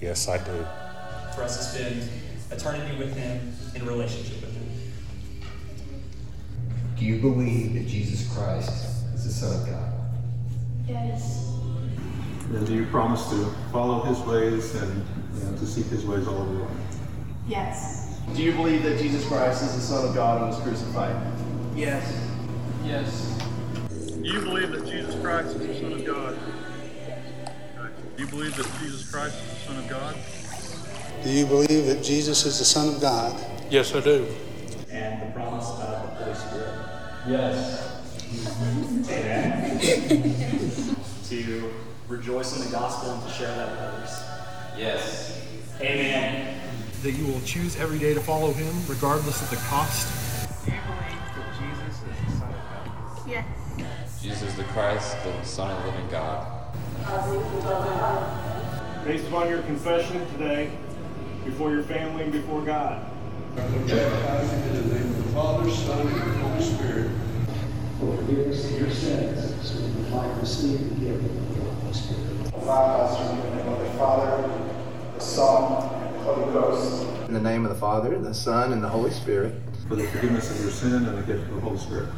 Yes, 0.00 0.28
I 0.28 0.38
do. 0.38 0.66
For 1.34 1.42
us 1.42 1.56
to 1.58 1.62
spend 1.62 2.08
eternity 2.50 2.96
with 2.96 3.14
him 3.16 3.52
in 3.74 3.86
relationship 3.86 4.32
with 4.32 4.39
him. 4.39 4.39
Do 7.00 7.06
you 7.06 7.18
believe 7.18 7.72
that 7.72 7.86
Jesus 7.86 8.30
Christ 8.34 8.68
is 9.14 9.24
the 9.24 9.32
Son 9.32 9.58
of 9.58 9.66
God? 9.66 9.90
Yes. 10.86 11.48
And 12.50 12.66
do 12.66 12.74
you 12.74 12.84
promise 12.88 13.26
to 13.30 13.46
follow 13.72 14.02
his 14.02 14.18
ways 14.18 14.74
and 14.74 15.02
you 15.34 15.44
know, 15.44 15.56
to 15.56 15.66
seek 15.66 15.86
his 15.86 16.04
ways 16.04 16.28
all 16.28 16.42
over 16.42 16.52
the 16.52 16.58
world? 16.58 16.76
Yes. 17.48 18.20
Do 18.34 18.42
you 18.42 18.52
believe 18.52 18.82
that 18.82 18.98
Jesus 18.98 19.26
Christ 19.26 19.62
is 19.62 19.76
the 19.76 19.80
Son 19.80 20.10
of 20.10 20.14
God 20.14 20.42
and 20.42 20.50
was 20.50 20.60
crucified? 20.60 21.16
Yes. 21.74 22.28
Yes. 22.84 23.38
Do 23.88 24.28
you 24.28 24.40
believe 24.40 24.70
that 24.72 24.84
Jesus 24.84 25.14
Christ 25.22 25.56
is 25.56 25.66
the 25.68 25.80
Son 25.80 25.92
of 25.94 26.04
God? 26.04 26.38
Do 28.14 28.22
you 28.22 28.28
believe 28.28 28.54
that 28.56 28.70
Jesus 28.78 29.10
Christ 29.10 29.36
is 29.36 29.48
the 29.48 29.66
Son 29.68 29.78
of 29.78 29.88
God? 29.88 30.16
Do 31.24 31.30
you 31.30 31.46
believe 31.46 31.86
that 31.86 32.04
Jesus 32.04 32.44
is 32.44 32.58
the 32.58 32.66
Son 32.66 32.94
of 32.94 33.00
God? 33.00 33.42
Yes, 33.70 33.94
I 33.94 34.00
do. 34.00 34.26
And 35.60 35.68
the 35.68 35.68
promise 35.68 35.68
of 35.70 35.78
the 35.78 36.24
Holy 36.24 36.34
Spirit. 36.34 36.74
Yes. 37.28 38.00
Amen. 39.10 39.78
to 41.28 41.72
rejoice 42.08 42.56
in 42.56 42.64
the 42.64 42.70
gospel 42.70 43.12
and 43.12 43.22
to 43.22 43.30
share 43.30 43.54
that 43.54 43.70
with 43.70 43.80
others. 43.80 44.10
Yes. 44.78 45.46
Amen. 45.80 46.58
That 47.02 47.12
you 47.12 47.26
will 47.26 47.40
choose 47.42 47.78
every 47.78 47.98
day 47.98 48.14
to 48.14 48.20
follow 48.20 48.52
Him, 48.52 48.74
regardless 48.88 49.42
of 49.42 49.50
the 49.50 49.56
cost. 49.68 50.08
Do 50.64 50.72
you 50.72 50.78
believe 50.80 51.18
that 51.36 51.44
Jesus 51.58 51.96
is 51.96 52.04
the 52.24 52.32
Son 52.38 52.48
of 52.48 52.54
God? 52.54 53.28
Yes. 53.28 54.22
Jesus 54.22 54.54
the 54.54 54.64
Christ, 54.64 55.16
the 55.24 55.42
Son 55.42 55.70
of 55.70 55.82
the 55.82 55.90
living 55.90 56.08
God. 56.10 56.74
Based 59.04 59.26
upon 59.26 59.48
your 59.48 59.62
confession 59.62 60.26
today, 60.32 60.70
before 61.44 61.70
your 61.70 61.82
family 61.82 62.24
and 62.24 62.32
before 62.32 62.62
God. 62.62 63.10
Baptized 65.40 65.88
in 65.88 65.96
the 65.96 66.04
name 66.04 66.04
of 66.04 66.04
the 66.04 66.04
Father, 66.04 66.04
Son, 66.04 66.06
and 66.06 66.42
Holy 66.42 66.62
Spirit. 66.62 67.10
For 67.98 68.16
forgiveness 68.16 68.64
of 68.66 68.78
your 68.78 68.90
sins, 68.90 69.66
so 69.66 69.74
that 69.74 69.88
you 69.88 70.14
might 70.14 70.38
receive 70.38 70.78
the 70.90 70.94
gift 70.96 71.24
of 71.24 71.54
the 71.54 71.62
Holy 71.62 71.94
Spirit. 71.94 72.52
Baptized 72.66 73.30
in 73.30 73.38
the 73.40 73.56
name 73.56 73.72
of 73.72 73.78
the 73.78 73.90
Father, 73.98 74.32
the 75.14 75.20
Son, 75.20 75.82
and 75.82 76.14
the 76.14 76.18
Holy 76.20 76.52
Ghost. 76.52 77.06
In 77.28 77.34
the 77.34 77.40
name 77.40 77.64
of 77.64 77.70
the 77.70 77.78
Father, 77.78 78.18
the 78.18 78.34
Son, 78.34 78.72
and 78.74 78.84
the 78.84 78.88
Holy 78.88 79.10
Spirit. 79.10 79.54
For 79.88 79.96
the 79.96 80.06
forgiveness 80.08 80.50
of 80.50 80.60
your 80.60 80.70
sin 80.70 81.06
and 81.06 81.18
the 81.18 81.22
gift 81.22 81.48
of 81.48 81.54
the 81.54 81.60
Holy 81.62 81.78
Spirit. 81.78 82.08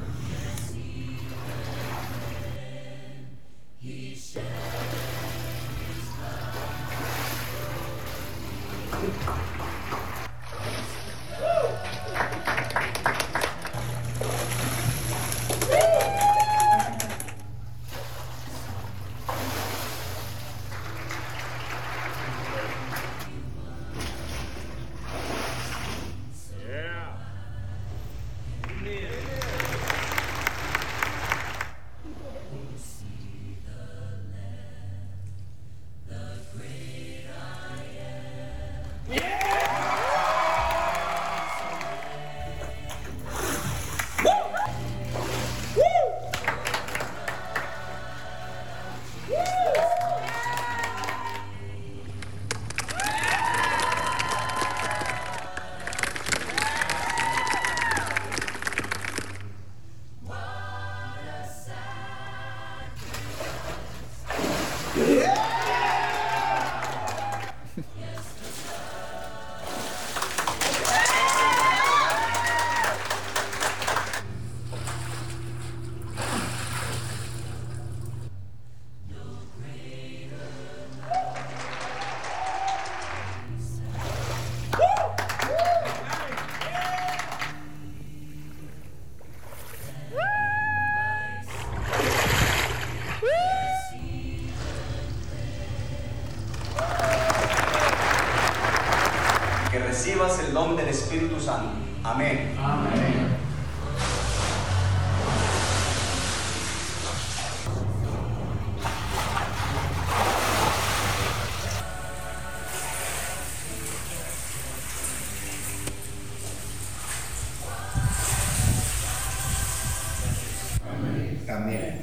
Amén. 121.52 122.00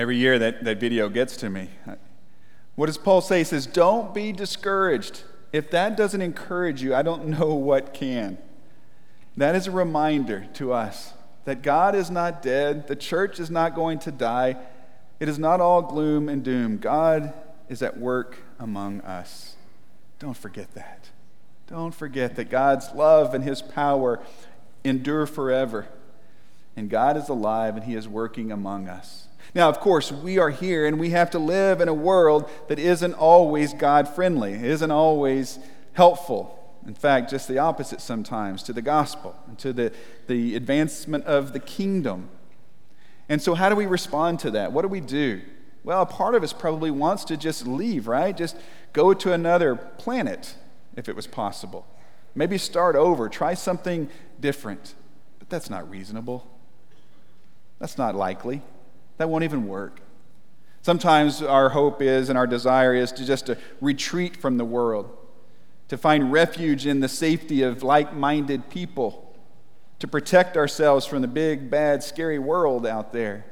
Every 0.00 0.16
year 0.16 0.38
that, 0.38 0.64
that 0.64 0.80
video 0.80 1.10
gets 1.10 1.36
to 1.36 1.50
me. 1.50 1.68
What 2.74 2.86
does 2.86 2.96
Paul 2.96 3.20
say? 3.20 3.40
He 3.40 3.44
says, 3.44 3.66
Don't 3.66 4.14
be 4.14 4.32
discouraged. 4.32 5.24
If 5.52 5.70
that 5.72 5.94
doesn't 5.94 6.22
encourage 6.22 6.80
you, 6.82 6.94
I 6.94 7.02
don't 7.02 7.26
know 7.38 7.52
what 7.52 7.92
can. 7.92 8.38
That 9.36 9.54
is 9.54 9.66
a 9.66 9.70
reminder 9.70 10.46
to 10.54 10.72
us 10.72 11.12
that 11.44 11.60
God 11.60 11.94
is 11.94 12.10
not 12.10 12.40
dead, 12.40 12.88
the 12.88 12.96
church 12.96 13.38
is 13.38 13.50
not 13.50 13.74
going 13.74 13.98
to 13.98 14.10
die, 14.10 14.56
it 15.18 15.28
is 15.28 15.38
not 15.38 15.60
all 15.60 15.82
gloom 15.82 16.30
and 16.30 16.42
doom. 16.42 16.78
God 16.78 17.34
is 17.68 17.82
at 17.82 17.98
work 17.98 18.38
among 18.58 19.02
us. 19.02 19.54
Don't 20.18 20.36
forget 20.36 20.72
that. 20.72 21.10
Don't 21.66 21.94
forget 21.94 22.36
that 22.36 22.48
God's 22.48 22.90
love 22.94 23.34
and 23.34 23.44
his 23.44 23.60
power 23.60 24.18
endure 24.82 25.26
forever. 25.26 25.88
And 26.74 26.88
God 26.88 27.18
is 27.18 27.28
alive 27.28 27.76
and 27.76 27.84
he 27.84 27.94
is 27.94 28.08
working 28.08 28.50
among 28.50 28.88
us. 28.88 29.26
Now, 29.54 29.68
of 29.68 29.80
course, 29.80 30.12
we 30.12 30.38
are 30.38 30.50
here 30.50 30.86
and 30.86 30.98
we 30.98 31.10
have 31.10 31.30
to 31.30 31.38
live 31.38 31.80
in 31.80 31.88
a 31.88 31.94
world 31.94 32.48
that 32.68 32.78
isn't 32.78 33.14
always 33.14 33.74
God 33.74 34.08
friendly, 34.08 34.52
isn't 34.52 34.90
always 34.90 35.58
helpful. 35.94 36.56
In 36.86 36.94
fact, 36.94 37.30
just 37.30 37.48
the 37.48 37.58
opposite 37.58 38.00
sometimes 38.00 38.62
to 38.64 38.72
the 38.72 38.82
gospel 38.82 39.36
and 39.46 39.58
to 39.58 39.72
the, 39.72 39.92
the 40.28 40.54
advancement 40.54 41.24
of 41.24 41.52
the 41.52 41.60
kingdom. 41.60 42.28
And 43.28 43.42
so, 43.42 43.54
how 43.54 43.68
do 43.68 43.76
we 43.76 43.86
respond 43.86 44.40
to 44.40 44.50
that? 44.52 44.72
What 44.72 44.82
do 44.82 44.88
we 44.88 45.00
do? 45.00 45.42
Well, 45.82 46.02
a 46.02 46.06
part 46.06 46.34
of 46.34 46.42
us 46.42 46.52
probably 46.52 46.90
wants 46.90 47.24
to 47.26 47.36
just 47.36 47.66
leave, 47.66 48.06
right? 48.06 48.36
Just 48.36 48.56
go 48.92 49.14
to 49.14 49.32
another 49.32 49.76
planet 49.76 50.54
if 50.96 51.08
it 51.08 51.16
was 51.16 51.26
possible. 51.26 51.86
Maybe 52.34 52.58
start 52.58 52.96
over, 52.96 53.28
try 53.28 53.54
something 53.54 54.08
different. 54.40 54.94
But 55.38 55.48
that's 55.48 55.70
not 55.70 55.88
reasonable. 55.90 56.46
That's 57.78 57.98
not 57.98 58.14
likely. 58.14 58.62
That 59.20 59.28
won't 59.28 59.44
even 59.44 59.68
work. 59.68 60.00
Sometimes 60.80 61.42
our 61.42 61.68
hope 61.68 62.00
is 62.00 62.30
and 62.30 62.38
our 62.38 62.46
desire 62.46 62.94
is 62.94 63.12
to 63.12 63.26
just 63.26 63.44
to 63.46 63.58
retreat 63.82 64.34
from 64.34 64.56
the 64.56 64.64
world, 64.64 65.14
to 65.88 65.98
find 65.98 66.32
refuge 66.32 66.86
in 66.86 67.00
the 67.00 67.08
safety 67.08 67.60
of 67.60 67.82
like 67.82 68.14
minded 68.14 68.70
people, 68.70 69.36
to 69.98 70.08
protect 70.08 70.56
ourselves 70.56 71.04
from 71.04 71.20
the 71.20 71.28
big, 71.28 71.68
bad, 71.68 72.02
scary 72.02 72.38
world 72.38 72.86
out 72.86 73.12
there. 73.12 73.44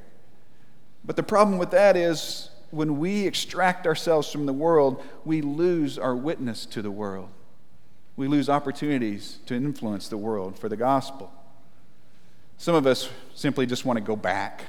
But 1.05 1.16
the 1.16 1.23
problem 1.23 1.59
with 1.59 1.73
that 1.73 1.99
is 1.99 2.49
when 2.71 2.99
we 2.99 3.27
extract 3.27 3.87
ourselves 3.87 4.33
from 4.33 4.47
the 4.47 4.55
world, 4.55 5.05
we 5.27 5.43
lose 5.43 5.99
our 5.99 6.16
witness 6.16 6.64
to 6.64 6.81
the 6.81 6.91
world. 6.91 7.29
We 8.16 8.27
lose 8.27 8.49
opportunities 8.49 9.37
to 9.45 9.55
influence 9.55 10.09
the 10.09 10.16
world 10.16 10.59
for 10.59 10.71
the 10.71 10.79
gospel. 10.79 11.31
Some 12.57 12.75
of 12.75 12.87
us 12.87 13.11
simply 13.35 13.66
just 13.66 13.85
want 13.85 13.99
to 13.99 14.03
go 14.03 14.16
back 14.16 14.64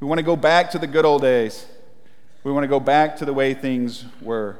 we 0.00 0.06
want 0.06 0.18
to 0.18 0.24
go 0.24 0.36
back 0.36 0.70
to 0.72 0.78
the 0.78 0.86
good 0.86 1.04
old 1.04 1.22
days. 1.22 1.66
We 2.44 2.52
want 2.52 2.64
to 2.64 2.68
go 2.68 2.80
back 2.80 3.16
to 3.16 3.24
the 3.24 3.32
way 3.32 3.54
things 3.54 4.04
were. 4.20 4.58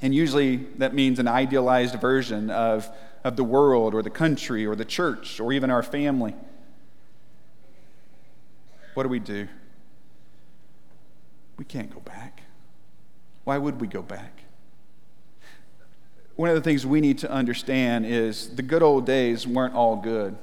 And 0.00 0.14
usually 0.14 0.56
that 0.78 0.94
means 0.94 1.18
an 1.18 1.28
idealized 1.28 2.00
version 2.00 2.50
of, 2.50 2.88
of 3.24 3.36
the 3.36 3.44
world 3.44 3.94
or 3.94 4.02
the 4.02 4.10
country 4.10 4.64
or 4.66 4.74
the 4.74 4.84
church 4.84 5.38
or 5.38 5.52
even 5.52 5.70
our 5.70 5.82
family. 5.82 6.34
What 8.94 9.02
do 9.02 9.08
we 9.08 9.20
do? 9.20 9.48
We 11.56 11.64
can't 11.64 11.92
go 11.92 12.00
back. 12.00 12.42
Why 13.44 13.58
would 13.58 13.80
we 13.80 13.86
go 13.86 14.02
back? 14.02 14.42
One 16.36 16.48
of 16.48 16.54
the 16.54 16.62
things 16.62 16.86
we 16.86 17.00
need 17.00 17.18
to 17.18 17.30
understand 17.30 18.06
is 18.06 18.54
the 18.54 18.62
good 18.62 18.82
old 18.82 19.06
days 19.06 19.46
weren't 19.46 19.74
all 19.74 19.96
good. 19.96 20.36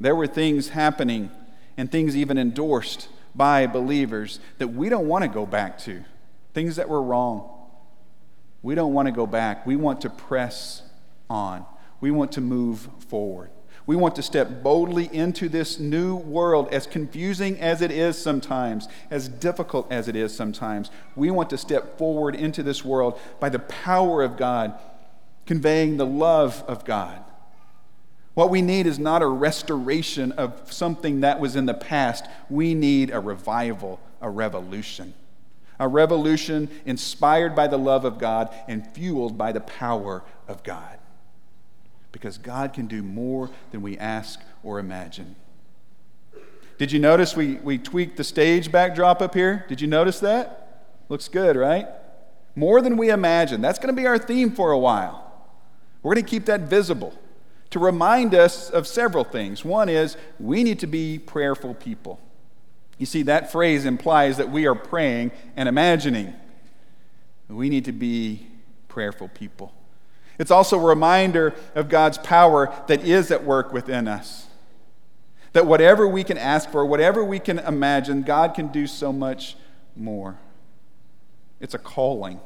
There 0.00 0.14
were 0.14 0.26
things 0.26 0.70
happening 0.70 1.30
and 1.80 1.90
things 1.90 2.14
even 2.14 2.36
endorsed 2.36 3.08
by 3.34 3.66
believers 3.66 4.38
that 4.58 4.68
we 4.68 4.90
don't 4.90 5.08
want 5.08 5.22
to 5.22 5.28
go 5.28 5.46
back 5.46 5.78
to, 5.78 6.04
things 6.52 6.76
that 6.76 6.90
were 6.90 7.02
wrong. 7.02 7.48
We 8.60 8.74
don't 8.74 8.92
want 8.92 9.06
to 9.06 9.12
go 9.12 9.26
back. 9.26 9.66
We 9.66 9.76
want 9.76 10.02
to 10.02 10.10
press 10.10 10.82
on. 11.30 11.64
We 12.02 12.10
want 12.10 12.32
to 12.32 12.42
move 12.42 12.86
forward. 13.08 13.48
We 13.86 13.96
want 13.96 14.14
to 14.16 14.22
step 14.22 14.62
boldly 14.62 15.08
into 15.10 15.48
this 15.48 15.80
new 15.80 16.16
world, 16.16 16.68
as 16.70 16.86
confusing 16.86 17.58
as 17.58 17.80
it 17.80 17.90
is 17.90 18.18
sometimes, 18.18 18.86
as 19.10 19.26
difficult 19.26 19.90
as 19.90 20.06
it 20.06 20.14
is 20.14 20.36
sometimes. 20.36 20.90
We 21.16 21.30
want 21.30 21.48
to 21.48 21.56
step 21.56 21.96
forward 21.96 22.34
into 22.34 22.62
this 22.62 22.84
world 22.84 23.18
by 23.40 23.48
the 23.48 23.58
power 23.58 24.22
of 24.22 24.36
God, 24.36 24.78
conveying 25.46 25.96
the 25.96 26.04
love 26.04 26.62
of 26.68 26.84
God. 26.84 27.24
What 28.34 28.50
we 28.50 28.62
need 28.62 28.86
is 28.86 28.98
not 28.98 29.22
a 29.22 29.26
restoration 29.26 30.32
of 30.32 30.72
something 30.72 31.20
that 31.20 31.40
was 31.40 31.56
in 31.56 31.66
the 31.66 31.74
past. 31.74 32.26
We 32.48 32.74
need 32.74 33.10
a 33.10 33.20
revival, 33.20 34.00
a 34.20 34.30
revolution. 34.30 35.14
A 35.78 35.88
revolution 35.88 36.68
inspired 36.84 37.56
by 37.56 37.66
the 37.66 37.78
love 37.78 38.04
of 38.04 38.18
God 38.18 38.54
and 38.68 38.86
fueled 38.94 39.36
by 39.36 39.52
the 39.52 39.60
power 39.60 40.22
of 40.46 40.62
God. 40.62 40.98
Because 42.12 42.38
God 42.38 42.72
can 42.72 42.86
do 42.86 43.02
more 43.02 43.50
than 43.72 43.82
we 43.82 43.96
ask 43.98 44.40
or 44.62 44.78
imagine. 44.78 45.36
Did 46.78 46.92
you 46.92 46.98
notice 46.98 47.36
we, 47.36 47.56
we 47.56 47.78
tweaked 47.78 48.16
the 48.16 48.24
stage 48.24 48.70
backdrop 48.70 49.20
up 49.20 49.34
here? 49.34 49.64
Did 49.68 49.80
you 49.80 49.86
notice 49.86 50.20
that? 50.20 50.86
Looks 51.08 51.28
good, 51.28 51.56
right? 51.56 51.88
More 52.54 52.80
than 52.80 52.96
we 52.96 53.10
imagine. 53.10 53.60
That's 53.60 53.78
going 53.78 53.94
to 53.94 54.00
be 54.00 54.06
our 54.06 54.18
theme 54.18 54.52
for 54.52 54.70
a 54.70 54.78
while. 54.78 55.32
We're 56.02 56.14
going 56.14 56.24
to 56.24 56.30
keep 56.30 56.46
that 56.46 56.62
visible 56.62 57.18
to 57.70 57.78
remind 57.78 58.34
us 58.34 58.68
of 58.68 58.86
several 58.86 59.24
things. 59.24 59.64
One 59.64 59.88
is 59.88 60.16
we 60.38 60.64
need 60.64 60.80
to 60.80 60.86
be 60.86 61.18
prayerful 61.18 61.74
people. 61.74 62.20
You 62.98 63.06
see, 63.06 63.22
that 63.22 63.50
phrase 63.50 63.86
implies 63.86 64.36
that 64.36 64.50
we 64.50 64.66
are 64.66 64.74
praying 64.74 65.30
and 65.56 65.68
imagining. 65.68 66.34
We 67.48 67.68
need 67.68 67.86
to 67.86 67.92
be 67.92 68.46
prayerful 68.88 69.28
people. 69.28 69.72
It's 70.38 70.50
also 70.50 70.78
a 70.78 70.86
reminder 70.86 71.54
of 71.74 71.88
God's 71.88 72.18
power 72.18 72.74
that 72.88 73.04
is 73.04 73.30
at 73.30 73.44
work 73.44 73.72
within 73.72 74.08
us. 74.08 74.46
That 75.52 75.66
whatever 75.66 76.06
we 76.06 76.24
can 76.24 76.38
ask 76.38 76.70
for, 76.70 76.84
whatever 76.84 77.24
we 77.24 77.38
can 77.38 77.58
imagine, 77.58 78.22
God 78.22 78.54
can 78.54 78.68
do 78.68 78.86
so 78.86 79.12
much 79.12 79.56
more. 79.96 80.38
It's 81.60 81.74
a 81.74 81.78
calling. 81.78 82.40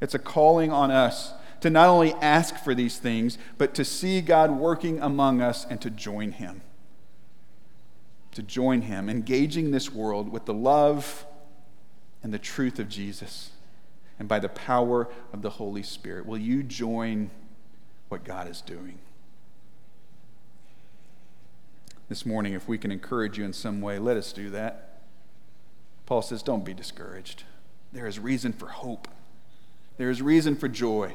It's 0.00 0.14
a 0.14 0.18
calling 0.18 0.72
on 0.72 0.90
us 0.90 1.32
to 1.60 1.70
not 1.70 1.88
only 1.88 2.14
ask 2.14 2.56
for 2.56 2.74
these 2.74 2.98
things, 2.98 3.38
but 3.58 3.74
to 3.74 3.84
see 3.84 4.20
God 4.20 4.50
working 4.50 5.00
among 5.00 5.40
us 5.40 5.66
and 5.68 5.80
to 5.82 5.90
join 5.90 6.32
Him. 6.32 6.62
To 8.32 8.42
join 8.42 8.82
Him, 8.82 9.08
engaging 9.08 9.70
this 9.70 9.92
world 9.92 10.30
with 10.30 10.46
the 10.46 10.54
love 10.54 11.26
and 12.22 12.32
the 12.32 12.38
truth 12.38 12.78
of 12.78 12.88
Jesus 12.88 13.50
and 14.18 14.28
by 14.28 14.38
the 14.38 14.48
power 14.48 15.08
of 15.32 15.42
the 15.42 15.50
Holy 15.50 15.82
Spirit. 15.82 16.26
Will 16.26 16.38
you 16.38 16.62
join 16.62 17.30
what 18.08 18.22
God 18.22 18.48
is 18.48 18.60
doing? 18.60 18.98
This 22.08 22.26
morning, 22.26 22.52
if 22.52 22.68
we 22.68 22.76
can 22.76 22.90
encourage 22.90 23.38
you 23.38 23.44
in 23.44 23.52
some 23.52 23.80
way, 23.80 23.98
let 23.98 24.16
us 24.16 24.32
do 24.32 24.50
that. 24.50 25.00
Paul 26.06 26.22
says, 26.22 26.42
Don't 26.42 26.64
be 26.64 26.74
discouraged. 26.74 27.44
There 27.92 28.06
is 28.06 28.18
reason 28.18 28.52
for 28.52 28.66
hope, 28.66 29.08
there 29.96 30.10
is 30.10 30.20
reason 30.20 30.54
for 30.54 30.68
joy. 30.68 31.14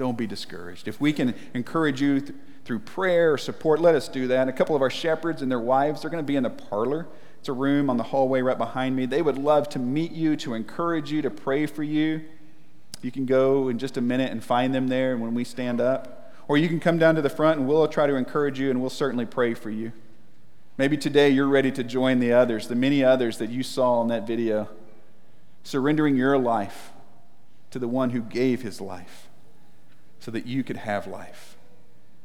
Don't 0.00 0.16
be 0.16 0.26
discouraged. 0.26 0.88
If 0.88 0.98
we 0.98 1.12
can 1.12 1.34
encourage 1.52 2.00
you 2.00 2.20
th- 2.20 2.32
through 2.64 2.78
prayer 2.78 3.34
or 3.34 3.36
support, 3.36 3.80
let 3.80 3.94
us 3.94 4.08
do 4.08 4.28
that. 4.28 4.48
A 4.48 4.52
couple 4.52 4.74
of 4.74 4.80
our 4.80 4.88
shepherds 4.88 5.42
and 5.42 5.50
their 5.50 5.60
wives, 5.60 6.00
they're 6.00 6.10
going 6.10 6.24
to 6.24 6.26
be 6.26 6.36
in 6.36 6.42
the 6.42 6.48
parlor. 6.48 7.06
It's 7.38 7.50
a 7.50 7.52
room 7.52 7.90
on 7.90 7.98
the 7.98 8.04
hallway 8.04 8.40
right 8.40 8.56
behind 8.56 8.96
me. 8.96 9.04
They 9.04 9.20
would 9.20 9.36
love 9.36 9.68
to 9.68 9.78
meet 9.78 10.12
you, 10.12 10.36
to 10.36 10.54
encourage 10.54 11.12
you, 11.12 11.20
to 11.20 11.28
pray 11.28 11.66
for 11.66 11.82
you. 11.82 12.22
You 13.02 13.12
can 13.12 13.26
go 13.26 13.68
in 13.68 13.78
just 13.78 13.98
a 13.98 14.00
minute 14.00 14.32
and 14.32 14.42
find 14.42 14.74
them 14.74 14.88
there 14.88 15.18
when 15.18 15.34
we 15.34 15.44
stand 15.44 15.82
up. 15.82 16.32
Or 16.48 16.56
you 16.56 16.66
can 16.66 16.80
come 16.80 16.96
down 16.96 17.14
to 17.16 17.20
the 17.20 17.28
front 17.28 17.58
and 17.58 17.68
we'll 17.68 17.86
try 17.86 18.06
to 18.06 18.14
encourage 18.14 18.58
you 18.58 18.70
and 18.70 18.80
we'll 18.80 18.88
certainly 18.88 19.26
pray 19.26 19.52
for 19.52 19.68
you. 19.68 19.92
Maybe 20.78 20.96
today 20.96 21.28
you're 21.28 21.46
ready 21.46 21.70
to 21.72 21.84
join 21.84 22.20
the 22.20 22.32
others, 22.32 22.68
the 22.68 22.74
many 22.74 23.04
others 23.04 23.36
that 23.36 23.50
you 23.50 23.62
saw 23.62 24.00
in 24.00 24.08
that 24.08 24.26
video, 24.26 24.70
surrendering 25.62 26.16
your 26.16 26.38
life 26.38 26.90
to 27.70 27.78
the 27.78 27.86
one 27.86 28.08
who 28.08 28.22
gave 28.22 28.62
his 28.62 28.80
life 28.80 29.26
so 30.20 30.30
that 30.30 30.46
you 30.46 30.62
could 30.62 30.76
have 30.76 31.06
life. 31.06 31.56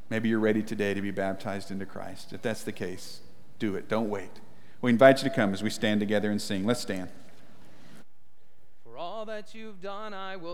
Maybe 0.10 0.30
you're 0.30 0.40
ready 0.40 0.62
today 0.62 0.94
to 0.94 1.02
be 1.02 1.12
baptized 1.12 1.72
into 1.72 1.86
Christ. 1.86 2.32
If 2.32 2.44
that's 2.44 2.64
the 2.64 2.72
case, 2.72 3.22
do 3.58 3.76
it. 3.76 3.90
Don't 3.90 4.10
wait. 4.10 4.30
We 4.82 4.92
invite 4.92 5.24
you 5.24 5.30
to 5.30 5.36
come 5.36 5.52
as 5.54 5.64
we 5.64 5.72
stand 5.72 6.00
together 6.00 6.30
and 6.30 6.40
sing. 6.40 6.64
Let's 6.66 6.82
stand. 6.82 7.10
For 8.84 8.98
all 8.98 9.26
that 9.26 9.56
you've 9.56 9.82
done, 9.82 10.14
I 10.14 10.36
will 10.36 10.54